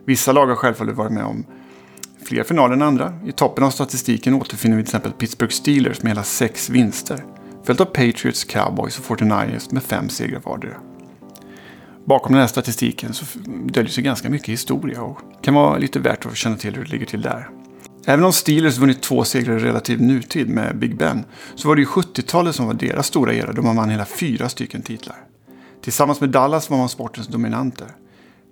Vissa 0.05 0.31
lag 0.31 0.47
har 0.47 0.55
självfallet 0.55 0.95
varit 0.95 1.11
med 1.11 1.23
om 1.23 1.45
fler 2.25 2.43
finaler 2.43 2.73
än 2.73 2.81
andra. 2.81 3.13
I 3.25 3.31
toppen 3.31 3.63
av 3.63 3.69
statistiken 3.69 4.33
återfinner 4.33 4.77
vi 4.77 4.83
till 4.83 4.89
exempel 4.89 5.11
Pittsburgh 5.11 5.53
Steelers 5.53 6.03
med 6.03 6.09
hela 6.09 6.23
sex 6.23 6.69
vinster. 6.69 7.25
Följt 7.63 7.81
av 7.81 7.85
Patriots, 7.85 8.43
Cowboys 8.43 8.99
och 8.99 9.05
49ers 9.05 9.73
med 9.73 9.83
fem 9.83 10.09
segrar 10.09 10.39
vardera. 10.39 10.77
Bakom 12.05 12.31
den 12.33 12.41
här 12.41 12.47
statistiken 12.47 13.13
så 13.13 13.25
döljer 13.65 13.91
sig 13.91 14.03
ganska 14.03 14.29
mycket 14.29 14.49
historia 14.49 15.01
och 15.01 15.19
kan 15.41 15.53
vara 15.53 15.77
lite 15.77 15.99
värt 15.99 16.25
att 16.25 16.37
känna 16.37 16.55
till 16.55 16.75
hur 16.75 16.83
det 16.83 16.91
ligger 16.91 17.05
till 17.05 17.21
där. 17.21 17.49
Även 18.09 18.25
om 18.25 18.33
Steelers 18.33 18.77
vunnit 18.77 19.01
två 19.01 19.23
segrar 19.23 19.57
i 19.57 19.59
relativ 19.59 20.01
nutid 20.01 20.49
med 20.49 20.77
Big 20.77 20.97
Ben 20.97 21.25
så 21.55 21.67
var 21.67 21.75
det 21.75 21.81
ju 21.81 21.87
70-talet 21.87 22.55
som 22.55 22.65
var 22.67 22.73
deras 22.73 23.07
stora 23.07 23.33
era 23.33 23.51
då 23.51 23.61
man 23.61 23.75
vann 23.75 23.89
hela 23.89 24.05
fyra 24.05 24.49
stycken 24.49 24.81
titlar. 24.81 25.17
Tillsammans 25.81 26.21
med 26.21 26.29
Dallas 26.29 26.69
var 26.69 26.77
man 26.77 26.89
sportens 26.89 27.27
dominanter. 27.27 27.87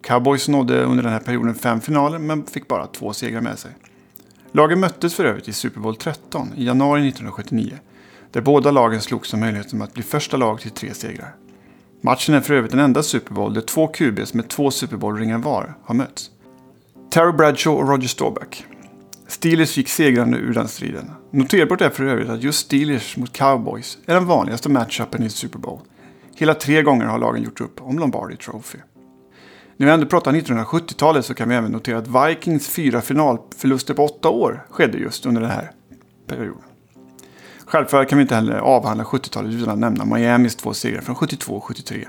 Cowboys 0.04 0.48
nådde 0.48 0.84
under 0.84 1.04
den 1.04 1.12
här 1.14 1.20
perioden 1.20 1.56
fem 1.56 1.82
finaler 1.82 2.20
men 2.20 2.46
fick 2.46 2.68
bara 2.68 2.88
två 2.88 3.14
segrar 3.14 3.42
med 3.42 3.60
sig. 3.60 3.72
Lagen 4.52 4.80
möttes 4.80 5.16
för 5.16 5.26
övrigt 5.26 5.48
i 5.48 5.54
Super 5.54 5.80
Bowl 5.80 5.96
13 5.96 6.54
i 6.56 6.66
januari 6.66 7.08
1979 7.08 7.80
där 8.32 8.42
båda 8.42 8.72
lagen 8.72 9.02
slogs 9.02 9.34
om 9.34 9.40
möjligheten 9.40 9.82
att 9.82 9.94
bli 9.94 10.04
första 10.04 10.38
lag 10.38 10.62
till 10.62 10.72
tre 10.72 10.94
segrar. 10.94 11.36
Matchen 12.02 12.36
är 12.36 12.42
för 12.42 12.54
övrigt 12.54 12.72
den 12.72 12.80
enda 12.80 13.04
Super 13.04 13.34
Bowl 13.34 13.54
där 13.54 13.62
två 13.62 13.88
QBs 13.88 14.34
med 14.34 14.48
två 14.48 14.72
Super 14.72 14.98
Bowl-ringar 14.98 15.38
var 15.38 15.78
har 15.84 15.96
mötts. 15.96 16.30
Terry 17.10 17.32
Bradshaw 17.32 17.84
och 17.84 17.90
Roger 17.90 18.08
Staubach. 18.08 18.64
Steelers 19.36 19.78
gick 19.78 19.90
segrande 19.90 20.38
ur 20.38 20.54
den 20.54 20.68
striden. 20.68 21.12
Noterbart 21.32 21.82
är 21.82 21.90
för 21.90 22.04
övrigt 22.04 22.30
att 22.30 22.44
just 22.44 22.60
Steelers 22.60 23.18
mot 23.18 23.34
Cowboys 23.34 23.98
är 24.06 24.14
den 24.14 24.26
vanligaste 24.26 24.70
matchupen 24.70 25.24
i 25.24 25.30
Super 25.30 25.60
Bowl. 25.60 25.80
Hela 26.36 26.54
tre 26.54 26.82
gånger 26.82 27.06
har 27.06 27.20
lagen 27.20 27.44
gjort 27.44 27.62
upp 27.62 27.82
om 27.82 28.00
Lombardi 28.00 28.38
Trophy. 28.38 28.78
När 29.78 29.88
vi 29.88 29.94
ändå 29.94 30.06
pratar 30.06 30.32
1970-talet 30.32 31.26
så 31.26 31.34
kan 31.34 31.50
vi 31.50 31.56
även 31.56 31.72
notera 31.72 31.98
att 31.98 32.08
Vikings 32.08 32.68
fyra 32.68 33.02
finalförluster 33.02 33.94
på 33.94 34.06
åtta 34.06 34.30
år 34.30 34.66
skedde 34.70 34.98
just 34.98 35.26
under 35.26 35.42
den 35.42 35.52
här 35.52 35.72
perioden. 36.28 36.64
Självklart 37.66 38.10
kan 38.10 38.18
vi 38.18 38.22
inte 38.22 38.36
heller 38.36 38.58
avhandla 38.58 39.04
70-talet 39.04 39.54
utan 39.54 39.70
att 39.70 39.80
nämna 39.80 40.06
Miamis 40.06 40.56
två 40.56 40.74
segrar 40.74 41.02
från 41.02 41.16
72 41.16 41.54
och 41.56 41.64
73. 41.64 42.08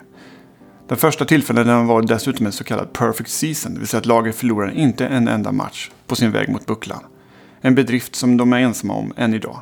Den 0.89 0.99
första 0.99 1.25
tillfället 1.25 1.67
var 1.67 2.03
dessutom 2.03 2.47
en 2.47 2.53
så 2.53 2.65
kallad 2.65 2.93
perfect 2.93 3.31
season, 3.31 3.75
det 3.75 3.79
vill 3.79 3.89
säga 3.89 3.99
att 3.99 4.07
laget 4.07 4.37
förlorade 4.37 4.75
inte 4.75 5.07
en 5.07 5.29
enda 5.29 5.53
match 5.53 5.91
på 6.07 6.17
sin 6.17 6.31
väg 6.31 6.49
mot 6.49 6.67
bucklan. 6.67 7.05
En 7.61 7.75
bedrift 7.75 8.15
som 8.15 8.37
de 8.37 8.53
är 8.53 8.61
ensamma 8.61 8.95
om 8.95 9.13
än 9.17 9.35
idag. 9.35 9.61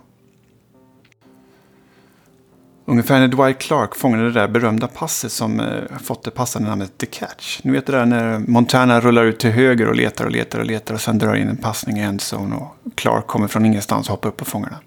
Ungefär 2.87 3.21
när 3.21 3.29
Dwight 3.29 3.59
Clark 3.59 3.95
fångade 3.95 4.25
det 4.25 4.33
där 4.33 4.49
berömda 4.49 4.89
passet 4.89 5.33
som 5.33 5.61
eh, 5.61 5.99
fått 6.03 6.23
det 6.23 6.31
passande 6.31 6.69
namnet 6.69 6.99
The 6.99 7.07
Catch. 7.07 7.61
Ni 7.63 7.73
vet 7.73 7.87
det 7.87 7.93
där 7.93 8.07
när 8.07 8.39
Montana 8.39 9.01
rullar 9.01 9.25
ut 9.25 9.39
till 9.39 9.51
höger 9.51 9.89
och 9.89 9.97
letar 9.97 10.25
och 10.25 10.31
letar 10.31 10.59
och 10.59 10.67
letar 10.67 10.95
och 10.95 11.01
sen 11.01 11.19
drar 11.19 11.35
in 11.35 11.49
en 11.49 11.57
passning 11.57 11.99
i 11.99 12.01
endzone 12.01 12.57
och 12.57 12.77
Clark 12.95 13.27
kommer 13.27 13.49
från 13.49 13.67
ingenstans 13.67 14.09
och 14.09 14.11
hoppar 14.11 14.29
upp 14.29 14.37
på 14.37 14.45
fångarna. 14.45 14.79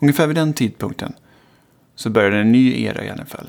Ungefär 0.00 0.26
vid 0.26 0.36
den 0.36 0.52
tidpunkten 0.52 1.12
så 1.94 2.10
började 2.10 2.38
en 2.38 2.52
ny 2.52 2.82
era 2.84 3.04
i 3.04 3.12
NFL. 3.12 3.46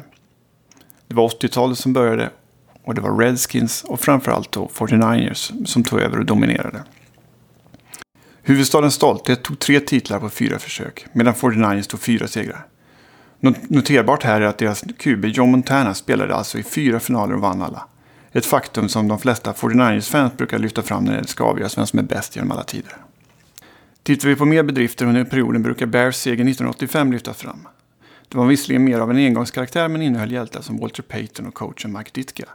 Det 1.07 1.15
var 1.15 1.29
80-talet 1.29 1.77
som 1.77 1.93
började 1.93 2.29
och 2.83 2.95
det 2.95 3.01
var 3.01 3.17
Redskins 3.17 3.83
och 3.83 3.99
framförallt 3.99 4.51
då 4.51 4.69
49ers 4.73 5.65
som 5.65 5.83
tog 5.83 5.99
över 5.99 6.19
och 6.19 6.25
dominerade. 6.25 6.83
Huvudstadens 8.47 8.93
stolthet 8.93 9.43
tog 9.43 9.59
tre 9.59 9.79
titlar 9.79 10.19
på 10.19 10.29
fyra 10.29 10.59
försök 10.59 11.05
medan 11.13 11.33
49ers 11.33 11.87
tog 11.87 11.99
fyra 11.99 12.27
segrar. 12.27 12.67
Noterbart 13.39 14.23
här 14.23 14.41
är 14.41 14.45
att 14.45 14.57
deras 14.57 14.83
QB 14.97 15.25
John 15.25 15.51
Montana 15.51 15.93
spelade 15.93 16.35
alltså 16.35 16.57
i 16.57 16.63
fyra 16.63 16.99
finaler 16.99 17.33
och 17.33 17.41
vann 17.41 17.61
alla. 17.61 17.87
Ett 18.31 18.45
faktum 18.45 18.89
som 18.89 19.07
de 19.07 19.19
flesta 19.19 19.53
49ers-fans 19.53 20.37
brukar 20.37 20.59
lyfta 20.59 20.81
fram 20.81 21.03
när 21.03 21.21
det 21.21 21.27
ska 21.27 21.43
avgöras 21.43 21.77
vem 21.77 21.87
som 21.87 21.99
är 21.99 22.03
bäst 22.03 22.35
genom 22.35 22.51
alla 22.51 22.63
tider. 22.63 22.97
Tittar 24.03 24.27
vi 24.29 24.35
på 24.35 24.45
mer 24.45 24.63
bedrifter 24.63 25.05
under 25.05 25.23
perioden 25.23 25.63
brukar 25.63 25.85
Bears 25.85 26.15
seger 26.15 26.33
1985 26.33 27.11
lyftas 27.11 27.37
fram. 27.37 27.67
Det 28.29 28.37
var 28.37 28.45
visserligen 28.45 28.83
mer 28.83 28.99
av 28.99 29.11
en 29.11 29.17
engångskaraktär 29.17 29.87
men 29.87 30.01
innehöll 30.01 30.31
hjältar 30.31 30.61
som 30.61 30.77
Walter 30.77 31.03
Payton 31.03 31.47
och 31.47 31.53
coachen 31.53 31.97
Mike 31.97 32.11
Ditka. 32.13 32.45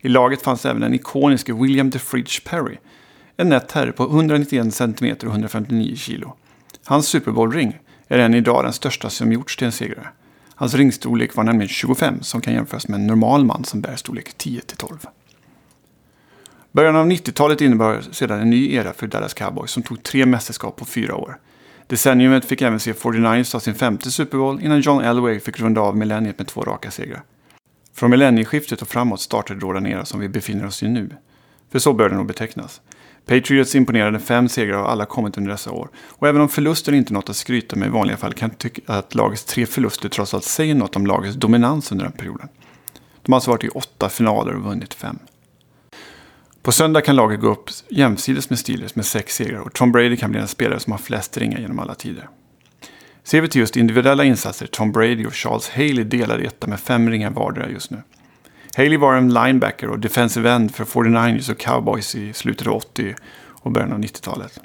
I 0.00 0.08
laget 0.08 0.42
fanns 0.42 0.66
även 0.66 0.80
den 0.80 0.94
ikoniske 0.94 1.52
William 1.52 1.90
DeFridge 1.90 2.40
Perry, 2.44 2.76
en 3.36 3.48
nätt 3.48 3.72
herre 3.72 3.92
på 3.92 4.04
191 4.04 4.74
cm 4.74 5.16
och 5.22 5.24
159 5.24 5.96
kg. 5.96 6.24
Hans 6.84 7.08
Super 7.08 7.30
Bowl-ring 7.30 7.78
är 8.08 8.18
än 8.18 8.34
idag 8.34 8.64
den 8.64 8.72
största 8.72 9.10
som 9.10 9.32
gjorts 9.32 9.56
till 9.56 9.66
en 9.66 9.72
segrare. 9.72 10.08
Hans 10.54 10.74
ringstorlek 10.74 11.36
var 11.36 11.44
nämligen 11.44 11.68
25 11.68 12.22
som 12.22 12.40
kan 12.40 12.54
jämföras 12.54 12.88
med 12.88 13.00
en 13.00 13.06
normal 13.06 13.44
man 13.44 13.64
som 13.64 13.80
bär 13.80 13.96
storlek 13.96 14.36
10-12. 14.38 15.06
Början 16.72 16.96
av 16.96 17.06
90-talet 17.06 17.60
innebar 17.60 18.00
sedan 18.10 18.40
en 18.40 18.50
ny 18.50 18.74
era 18.74 18.92
för 18.92 19.06
Dallas 19.06 19.34
Cowboys 19.34 19.70
som 19.70 19.82
tog 19.82 20.02
tre 20.02 20.26
mästerskap 20.26 20.76
på 20.76 20.84
fyra 20.84 21.16
år. 21.16 21.38
Decenniumet 21.86 22.44
fick 22.44 22.62
även 22.62 22.80
se 22.80 22.92
49ers 22.92 23.52
ta 23.52 23.60
sin 23.60 23.74
femte 23.74 24.10
Super 24.10 24.38
Bowl 24.38 24.60
innan 24.62 24.80
John 24.80 25.04
Elway 25.04 25.40
fick 25.40 25.60
runda 25.60 25.80
av 25.80 25.96
millenniet 25.96 26.38
med 26.38 26.46
två 26.46 26.60
raka 26.60 26.90
segrar. 26.90 27.22
Från 27.94 28.10
millennieskiftet 28.10 28.82
och 28.82 28.88
framåt 28.88 29.20
startade 29.20 29.60
då 29.60 29.72
den 29.72 29.86
era 29.86 30.04
som 30.04 30.20
vi 30.20 30.28
befinner 30.28 30.66
oss 30.66 30.82
i 30.82 30.88
nu. 30.88 31.10
För 31.72 31.78
så 31.78 31.92
bör 31.92 32.08
det 32.08 32.16
nog 32.16 32.26
betecknas. 32.26 32.80
Patriots 33.26 33.74
imponerade 33.74 34.18
fem 34.18 34.48
segrar 34.48 34.78
och 34.78 34.90
alla 34.90 35.06
kommit 35.06 35.38
under 35.38 35.50
dessa 35.50 35.70
år. 35.70 35.88
Och 36.08 36.28
även 36.28 36.40
om 36.40 36.48
förluster 36.48 36.92
inte 36.92 37.12
är 37.12 37.14
något 37.14 37.30
att 37.30 37.36
skryta 37.36 37.76
med 37.76 37.86
i 37.86 37.90
vanliga 37.90 38.16
fall 38.16 38.32
kan 38.32 38.48
jag 38.48 38.58
tycka 38.58 38.82
att 38.86 39.14
lagets 39.14 39.44
tre 39.44 39.66
förluster 39.66 40.08
trots 40.08 40.34
allt 40.34 40.44
säger 40.44 40.74
något 40.74 40.96
om 40.96 41.06
lagets 41.06 41.36
dominans 41.36 41.92
under 41.92 42.04
den 42.04 42.12
perioden. 42.12 42.48
De 43.22 43.32
har 43.32 43.36
alltså 43.36 43.50
varit 43.50 43.64
i 43.64 43.68
åtta 43.68 44.08
finaler 44.08 44.54
och 44.54 44.62
vunnit 44.62 44.94
fem. 44.94 45.18
På 46.62 46.72
söndag 46.72 47.00
kan 47.00 47.16
laget 47.16 47.40
gå 47.40 47.48
upp 47.48 47.70
jämsides 47.88 48.50
med 48.50 48.58
Steelers 48.58 48.94
med 48.94 49.06
sex 49.06 49.34
segrar 49.34 49.60
och 49.60 49.72
Tom 49.72 49.92
Brady 49.92 50.16
kan 50.16 50.30
bli 50.30 50.38
den 50.38 50.48
spelare 50.48 50.80
som 50.80 50.92
har 50.92 50.98
flest 50.98 51.36
ringar 51.36 51.58
genom 51.58 51.78
alla 51.78 51.94
tider. 51.94 52.28
Ser 53.24 53.40
vi 53.40 53.48
till 53.48 53.60
just 53.60 53.76
individuella 53.76 54.24
insatser, 54.24 54.66
Tom 54.66 54.92
Brady 54.92 55.26
och 55.26 55.34
Charles 55.34 55.68
Haley 55.68 56.04
delar 56.04 56.38
etta 56.38 56.66
med 56.66 56.80
fem 56.80 57.10
ringar 57.10 57.30
vardera 57.30 57.70
just 57.70 57.90
nu. 57.90 58.02
Haley 58.76 58.96
var 58.96 59.14
en 59.14 59.34
linebacker 59.34 59.90
och 59.90 59.98
defensive 59.98 60.50
end 60.50 60.74
för 60.74 60.84
49ers 60.84 61.50
och 61.50 61.58
Cowboys 61.58 62.14
i 62.14 62.32
slutet 62.32 62.66
av 62.66 62.74
80 62.74 63.14
och 63.48 63.70
början 63.70 63.92
av 63.92 63.98
90-talet. 63.98 64.60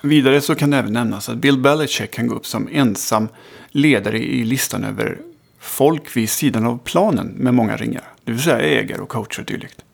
Vidare 0.00 0.40
så 0.40 0.54
kan 0.54 0.70
det 0.70 0.76
även 0.76 0.92
nämnas 0.92 1.28
att 1.28 1.36
Bill 1.36 1.58
Belichick 1.58 2.10
kan 2.10 2.26
gå 2.26 2.34
upp 2.34 2.46
som 2.46 2.68
ensam 2.72 3.28
ledare 3.68 4.18
i 4.18 4.44
listan 4.44 4.84
över 4.84 5.18
folk 5.58 6.16
vid 6.16 6.30
sidan 6.30 6.66
av 6.66 6.78
planen 6.78 7.26
med 7.26 7.54
många 7.54 7.76
ringar. 7.76 8.04
Det 8.24 8.32
vill 8.32 8.42
säga 8.42 8.80
ägare 8.80 9.00
och 9.00 9.08
coacher 9.08 9.40
och 9.40 9.46
dylikt. 9.46 9.84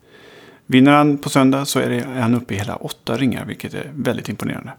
Vinner 0.65 0.91
han 0.91 1.17
på 1.17 1.29
söndag 1.29 1.65
så 1.65 1.79
är, 1.79 2.05
han 2.05 2.35
uppe 2.35 2.53
i 2.53 2.57
hela 2.57 2.75
åtta 2.75 3.17
ringar, 3.17 3.45
vilket 3.45 3.73
är 3.73 3.91
väldigt 3.95 4.29
imponerande. 4.29 4.71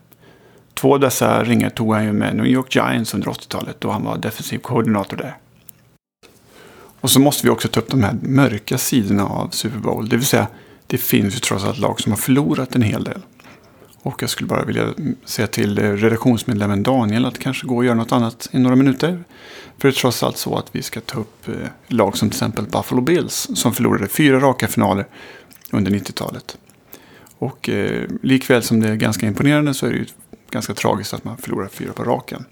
Två 0.75 0.95
av 0.95 1.01
dessa 1.01 1.45
ringar 1.45 1.71
tog 1.71 1.95
han 1.95 2.05
ju 2.05 2.13
med 2.13 2.37
New 2.37 2.47
York 2.47 2.75
Giants 2.75 3.15
under 3.15 3.29
80-talet 3.29 3.81
då 3.81 3.91
han 3.91 4.05
var 4.05 4.19
defensiv 4.19 4.59
koordinator 4.59 5.17
där. 5.17 5.37
Och 7.03 7.11
så 7.11 7.21
måste 7.21 7.47
vi 7.47 7.51
också 7.51 7.69
ta 7.69 7.81
upp 7.81 7.91
de 7.91 8.03
här 8.03 8.17
mörka 8.23 8.79
sidorna 8.79 9.27
av 9.27 9.49
Super 9.49 9.79
Bowl. 9.79 10.09
Det 10.09 10.17
vill 10.17 10.27
säga, 10.27 10.47
det 10.87 10.99
finns 10.99 11.35
ju 11.35 11.39
trots 11.39 11.65
allt 11.65 11.79
lag 11.79 12.01
som 12.01 12.13
har 12.13 12.17
förlorat 12.17 12.75
en 12.75 12.83
hel 12.83 13.05
del. 13.05 13.23
Och 14.03 14.23
jag 14.23 14.31
skulle 14.31 14.49
bara 14.49 14.65
vilja 14.65 14.89
säga 15.25 15.47
till 15.47 15.79
eh, 15.79 15.91
redaktionsmedlemmen 15.91 16.83
Daniel 16.83 17.25
att 17.25 17.39
kanske 17.39 17.67
gå 17.67 17.77
och 17.77 17.85
göra 17.85 17.95
något 17.95 18.13
annat 18.13 18.49
i 18.53 18.59
några 18.59 18.77
minuter. 18.77 19.25
För 19.79 19.89
det 19.89 19.93
är 19.93 20.01
trots 20.01 20.23
allt 20.23 20.37
så 20.37 20.57
att 20.57 20.67
vi 20.73 20.83
ska 20.83 21.01
ta 21.01 21.21
upp 21.21 21.49
eh, 21.49 21.55
lag 21.89 22.17
som 22.17 22.31
till 22.31 22.37
exempel 22.37 22.67
Buffalo 22.67 23.01
Bills 23.01 23.49
som 23.55 23.75
förlorade 23.75 24.09
fyra 24.09 24.41
raka 24.41 24.69
finaler 24.69 25.07
under 25.71 25.91
90-talet. 25.91 26.59
Och 27.39 27.69
eh, 27.69 28.09
likväl 28.23 28.63
som 28.63 28.81
det 28.81 28.89
är 28.89 28.97
ganska 28.97 29.27
imponerande 29.27 29.75
så 29.75 29.87
är 29.87 29.91
det 29.91 29.97
ju 29.97 30.07
ganska 30.51 30.75
tragiskt 30.75 31.15
att 31.15 31.25
man 31.25 31.37
förlorar 31.37 31.69
fyra 31.69 31.93
på 31.93 32.05
raken. 32.05 32.45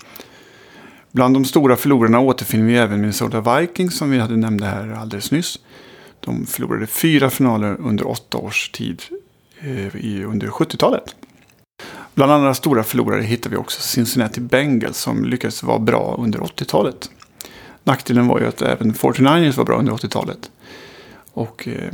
Bland 1.12 1.34
de 1.36 1.44
stora 1.44 1.76
förlorarna 1.76 2.20
återfinner 2.20 2.64
vi 2.64 2.76
även 2.76 3.00
Minnesota 3.00 3.60
Vikings 3.60 3.98
som 3.98 4.10
vi 4.10 4.18
hade 4.18 4.36
nämnde 4.36 4.66
här 4.66 4.92
alldeles 4.92 5.30
nyss. 5.30 5.58
De 6.20 6.46
förlorade 6.46 6.86
fyra 6.86 7.30
finaler 7.30 7.76
under 7.80 8.06
åtta 8.06 8.38
års 8.38 8.70
tid 8.70 9.02
eh, 9.60 10.30
under 10.30 10.46
70-talet. 10.48 11.14
Bland 12.14 12.32
andra 12.32 12.54
stora 12.54 12.82
förlorare 12.82 13.22
hittar 13.22 13.50
vi 13.50 13.56
också 13.56 13.80
Cincinnati 13.80 14.40
Bengals 14.40 14.98
som 14.98 15.24
lyckades 15.24 15.62
vara 15.62 15.78
bra 15.78 16.16
under 16.18 16.38
80-talet. 16.38 17.10
Nackdelen 17.84 18.26
var 18.26 18.40
ju 18.40 18.46
att 18.46 18.62
även 18.62 18.94
49ers 18.94 19.56
var 19.56 19.64
bra 19.64 19.78
under 19.78 19.92
80-talet. 19.92 20.50
Och 21.32 21.68
eh, 21.68 21.92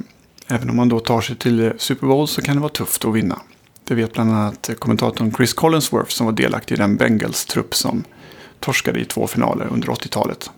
även 0.48 0.70
om 0.70 0.76
man 0.76 0.88
då 0.88 1.00
tar 1.00 1.20
sig 1.20 1.36
till 1.36 1.72
Super 1.78 2.06
Bowl 2.06 2.28
så 2.28 2.42
kan 2.42 2.54
det 2.56 2.60
vara 2.60 2.72
tufft 2.72 3.04
att 3.04 3.14
vinna. 3.14 3.40
Det 3.84 3.94
vet 3.94 4.12
bland 4.12 4.30
annat 4.30 4.70
kommentatorn 4.78 5.32
Chris 5.36 5.52
Collinsworth 5.52 6.10
som 6.10 6.26
var 6.26 6.32
delaktig 6.32 6.74
i 6.74 6.78
den 6.78 6.96
Bengals-trupp 6.96 7.74
som 7.74 8.04
torskade 8.60 9.00
i 9.00 9.04
två 9.04 9.26
finaler 9.26 9.66
under 9.70 9.88
80-talet. 9.88 10.50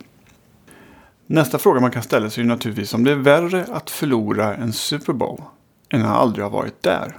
Nästa 1.25 1.57
fråga 1.57 1.79
man 1.79 1.91
kan 1.91 2.03
ställa 2.03 2.29
sig 2.29 2.43
är 2.43 2.47
naturligtvis 2.47 2.93
om 2.93 3.03
det 3.03 3.11
är 3.11 3.15
värre 3.15 3.65
att 3.71 3.89
förlora 3.89 4.55
en 4.55 4.73
Super 4.73 5.13
Bowl 5.13 5.41
än 5.89 6.05
att 6.05 6.17
aldrig 6.17 6.43
ha 6.45 6.49
varit 6.49 6.83
där. 6.83 7.17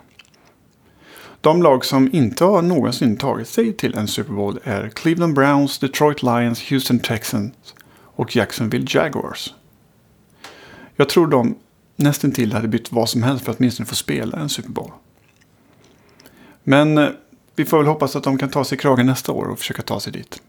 De 1.40 1.62
lag 1.62 1.84
som 1.84 2.10
inte 2.12 2.44
har 2.44 2.62
någonsin 2.62 3.16
tagit 3.16 3.48
sig 3.48 3.72
till 3.72 3.94
en 3.94 4.08
Super 4.08 4.32
Bowl 4.32 4.58
är 4.64 4.88
Cleveland 4.88 5.34
Browns, 5.34 5.78
Detroit 5.78 6.22
Lions, 6.22 6.70
Houston 6.70 6.98
Texans 6.98 7.74
och 8.02 8.36
Jacksonville 8.36 8.86
Jaguars. 8.88 9.54
Jag 10.96 11.08
tror 11.08 11.26
de 11.26 11.54
nästan 11.96 12.32
till 12.32 12.52
hade 12.52 12.68
bytt 12.68 12.92
vad 12.92 13.08
som 13.08 13.22
helst 13.22 13.44
för 13.44 13.52
att 13.52 13.58
åtminstone 13.58 13.86
få 13.86 13.94
spela 13.94 14.38
en 14.38 14.48
Super 14.48 14.70
Bowl. 14.70 14.90
Men 16.62 16.98
eh, 16.98 17.08
vi 17.56 17.64
får 17.64 17.78
väl 17.78 17.86
hoppas 17.86 18.16
att 18.16 18.24
de 18.24 18.38
kan 18.38 18.48
ta 18.48 18.64
sig 18.64 18.78
i 18.78 18.80
kragen 18.80 19.06
nästa 19.06 19.32
år 19.32 19.44
och 19.44 19.58
försöka 19.58 19.82
ta 19.82 20.00
sig 20.00 20.12
dit. 20.12 20.42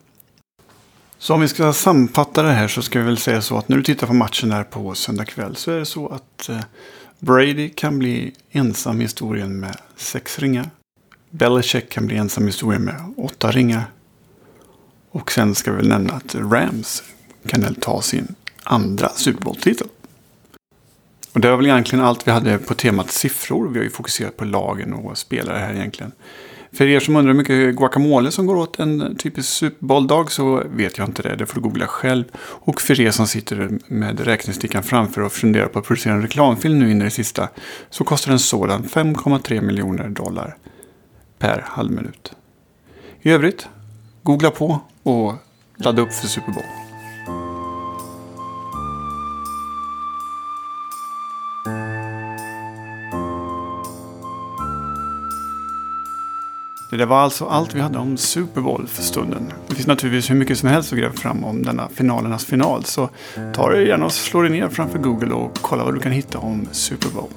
Så 1.21 1.33
om 1.33 1.41
vi 1.41 1.47
ska 1.47 1.73
sammanfatta 1.73 2.43
det 2.43 2.51
här 2.51 2.67
så 2.67 2.81
ska 2.81 2.99
vi 2.99 3.05
väl 3.05 3.17
säga 3.17 3.41
så 3.41 3.57
att 3.57 3.69
när 3.69 3.77
du 3.77 3.83
tittar 3.83 4.07
på 4.07 4.13
matchen 4.13 4.51
här 4.51 4.63
på 4.63 4.95
söndag 4.95 5.25
kväll 5.25 5.55
så 5.55 5.71
är 5.71 5.79
det 5.79 5.85
så 5.85 6.07
att 6.07 6.49
eh, 6.49 6.59
Brady 7.19 7.69
kan 7.69 7.99
bli 7.99 8.33
ensam 8.51 9.01
i 9.01 9.03
historien 9.03 9.59
med 9.59 9.77
sex 9.95 10.39
ringar. 10.39 10.69
Belichick 11.29 11.89
kan 11.89 12.07
bli 12.07 12.17
ensam 12.17 12.43
i 12.43 12.45
historien 12.45 12.83
med 12.83 13.13
åtta 13.17 13.51
ringar. 13.51 13.83
Och 15.11 15.31
sen 15.31 15.55
ska 15.55 15.71
vi 15.71 15.77
väl 15.77 15.87
nämna 15.87 16.13
att 16.13 16.35
Rams 16.35 17.03
kan 17.47 17.75
ta 17.75 18.01
sin 18.01 18.35
andra 18.63 19.09
Super 19.09 19.43
Bowl-titel. 19.43 19.87
Och 21.33 21.39
det 21.39 21.49
var 21.49 21.57
väl 21.57 21.65
egentligen 21.65 22.05
allt 22.05 22.27
vi 22.27 22.31
hade 22.31 22.57
på 22.57 22.73
temat 22.73 23.11
siffror. 23.11 23.69
Vi 23.69 23.79
har 23.79 23.83
ju 23.83 23.89
fokuserat 23.89 24.37
på 24.37 24.45
lagen 24.45 24.93
och 24.93 25.17
spelare 25.17 25.57
här 25.57 25.73
egentligen. 25.73 26.11
För 26.73 26.87
er 26.87 26.99
som 26.99 27.15
undrar 27.15 27.33
hur 27.33 27.37
mycket 27.37 27.75
guacamole 27.75 28.31
som 28.31 28.45
går 28.45 28.55
åt 28.55 28.79
en 28.79 29.15
typisk 29.15 29.49
Super 29.49 29.85
Bowl-dag 29.85 30.31
så 30.31 30.63
vet 30.65 30.97
jag 30.97 31.07
inte 31.07 31.21
det. 31.21 31.35
Det 31.35 31.45
får 31.45 31.55
du 31.55 31.61
googla 31.61 31.87
själv. 31.87 32.23
Och 32.37 32.81
för 32.81 33.01
er 33.01 33.11
som 33.11 33.27
sitter 33.27 33.79
med 33.87 34.19
räknestickan 34.19 34.83
framför 34.83 35.21
och 35.21 35.31
funderar 35.31 35.67
på 35.67 35.79
att 35.79 35.85
producera 35.85 36.13
en 36.13 36.21
reklamfilm 36.21 36.79
nu 36.79 36.91
in 36.91 37.01
i 37.01 37.03
det 37.03 37.11
sista 37.11 37.49
så 37.89 38.03
kostar 38.03 38.31
en 38.31 38.39
sådan 38.39 38.83
5,3 38.83 39.61
miljoner 39.61 40.09
dollar 40.09 40.57
per 41.39 41.63
halvminut. 41.67 42.31
I 43.21 43.31
övrigt, 43.31 43.67
googla 44.23 44.51
på 44.51 44.79
och 45.03 45.33
ladda 45.77 46.01
upp 46.01 46.13
för 46.13 46.27
Super 46.27 46.51
Bowl. 46.51 46.80
Det 56.91 56.97
där 56.97 57.05
var 57.05 57.19
alltså 57.19 57.45
allt 57.45 57.75
vi 57.75 57.79
hade 57.79 57.97
om 57.97 58.17
Super 58.17 58.61
Bowl 58.61 58.87
för 58.87 59.03
stunden. 59.03 59.53
Det 59.67 59.75
finns 59.75 59.87
naturligtvis 59.87 60.29
hur 60.29 60.35
mycket 60.35 60.57
som 60.57 60.69
helst 60.69 60.93
att 60.93 60.99
gräva 60.99 61.13
fram 61.13 61.43
om 61.43 61.63
denna 61.63 61.89
finalernas 61.89 62.45
final. 62.45 62.85
Så 62.85 63.09
ta 63.53 63.69
dig 63.69 63.87
gärna 63.87 64.05
och 64.05 64.11
slå 64.11 64.41
dig 64.41 64.51
ner 64.51 64.69
framför 64.69 64.99
Google 64.99 65.33
och 65.33 65.57
kolla 65.61 65.83
vad 65.83 65.93
du 65.93 65.99
kan 65.99 66.11
hitta 66.11 66.37
om 66.37 66.67
Super 66.71 67.09
Bowl. 67.09 67.29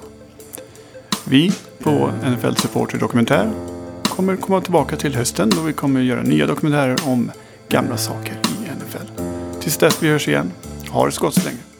Vi 1.23 1.51
på 1.83 2.11
NFL 2.25 2.55
Supporter 2.55 2.97
Dokumentär 2.97 3.51
kommer 4.03 4.35
komma 4.35 4.61
tillbaka 4.61 4.95
till 4.95 5.15
hösten 5.15 5.49
då 5.49 5.61
vi 5.61 5.73
kommer 5.73 6.01
göra 6.01 6.21
nya 6.21 6.47
dokumentärer 6.47 6.97
om 7.05 7.31
gamla 7.69 7.97
saker 7.97 8.33
i 8.33 8.69
NFL. 8.75 9.21
Tills 9.61 9.77
dess 9.77 10.03
vi 10.03 10.09
hörs 10.09 10.27
igen, 10.27 10.51
ha 10.89 11.05
det 11.05 11.11
så 11.11 11.21
gott 11.21 11.33
så 11.33 11.45
länge. 11.45 11.74